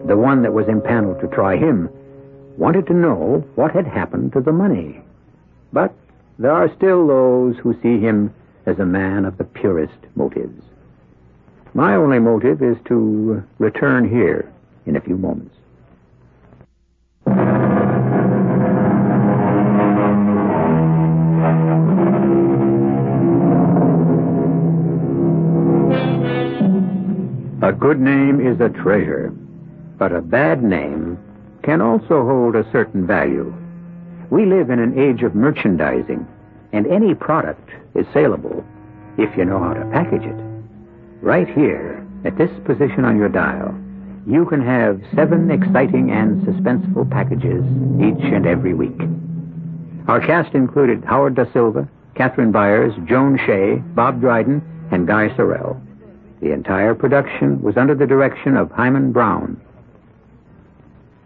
the 0.07 0.17
one 0.17 0.43
that 0.43 0.53
was 0.53 0.69
impaneled 0.69 1.21
to 1.21 1.29
try 1.29 1.57
him, 1.57 1.89
wanted 2.59 2.87
to 2.89 2.95
know 2.95 3.45
what 3.55 3.73
had 3.73 3.87
happened 3.87 4.33
to 4.33 4.41
the 4.41 4.53
money. 4.53 5.01
But 5.73 5.95
there 6.39 6.53
are 6.53 6.75
still 6.77 7.07
those 7.07 7.57
who 7.59 7.75
see 7.83 7.99
him 7.99 8.33
as 8.67 8.79
a 8.79 8.85
man 8.85 9.25
of 9.25 9.39
the 9.39 9.45
purest 9.45 9.99
motives. 10.15 10.63
My 11.73 11.95
only 11.95 12.19
motive 12.19 12.63
is 12.63 12.77
to 12.89 13.43
return 13.59 14.09
here 14.09 14.53
in 14.87 14.97
a 14.97 15.01
few 15.01 15.17
moments. 15.17 15.55
A 27.63 27.73
good 27.73 28.01
name 28.01 28.41
is 28.41 28.61
a 28.61 28.69
treasure, 28.69 29.33
but 29.99 30.13
a 30.13 30.21
bad 30.21 30.63
name 30.63 31.19
can 31.63 31.81
also 31.81 32.25
hold 32.25 32.55
a 32.55 32.71
certain 32.71 33.07
value. 33.07 33.53
We 34.31 34.45
live 34.45 34.71
in 34.71 34.79
an 34.79 34.99
age 34.99 35.23
of 35.23 35.35
merchandising, 35.35 36.27
and 36.73 36.87
any 36.87 37.15
product 37.15 37.71
is 37.95 38.07
saleable 38.13 38.65
if 39.19 39.37
you 39.37 39.45
know 39.45 39.59
how 39.59 39.75
to 39.75 39.89
package 39.93 40.25
it. 40.25 40.45
Right 41.23 41.49
here, 41.49 42.05
at 42.25 42.37
this 42.37 42.51
position 42.65 43.05
on 43.05 43.17
your 43.17 43.29
dial, 43.29 43.75
you 44.27 44.45
can 44.47 44.61
have 44.61 45.01
seven 45.15 45.51
exciting 45.51 46.11
and 46.11 46.43
suspenseful 46.43 47.09
packages 47.11 47.65
each 48.03 48.33
and 48.33 48.47
every 48.47 48.75
week. 48.75 49.01
Our 50.09 50.21
cast 50.21 50.55
included 50.55 51.05
Howard 51.05 51.37
Da 51.37 51.45
Silva, 51.53 51.89
Catherine 52.17 52.51
Byers, 52.51 52.95
Joan 53.07 53.39
Shea, 53.47 53.77
Bob 53.95 54.21
Dryden, 54.21 54.63
and 54.91 55.07
Guy 55.07 55.35
Sorel. 55.37 55.81
The 56.41 56.53
entire 56.53 56.95
production 56.95 57.63
was 57.63 57.77
under 57.77 57.95
the 57.95 58.07
direction 58.07 58.57
of 58.57 58.71
Himan 58.73 59.13
Brown. 59.13 59.61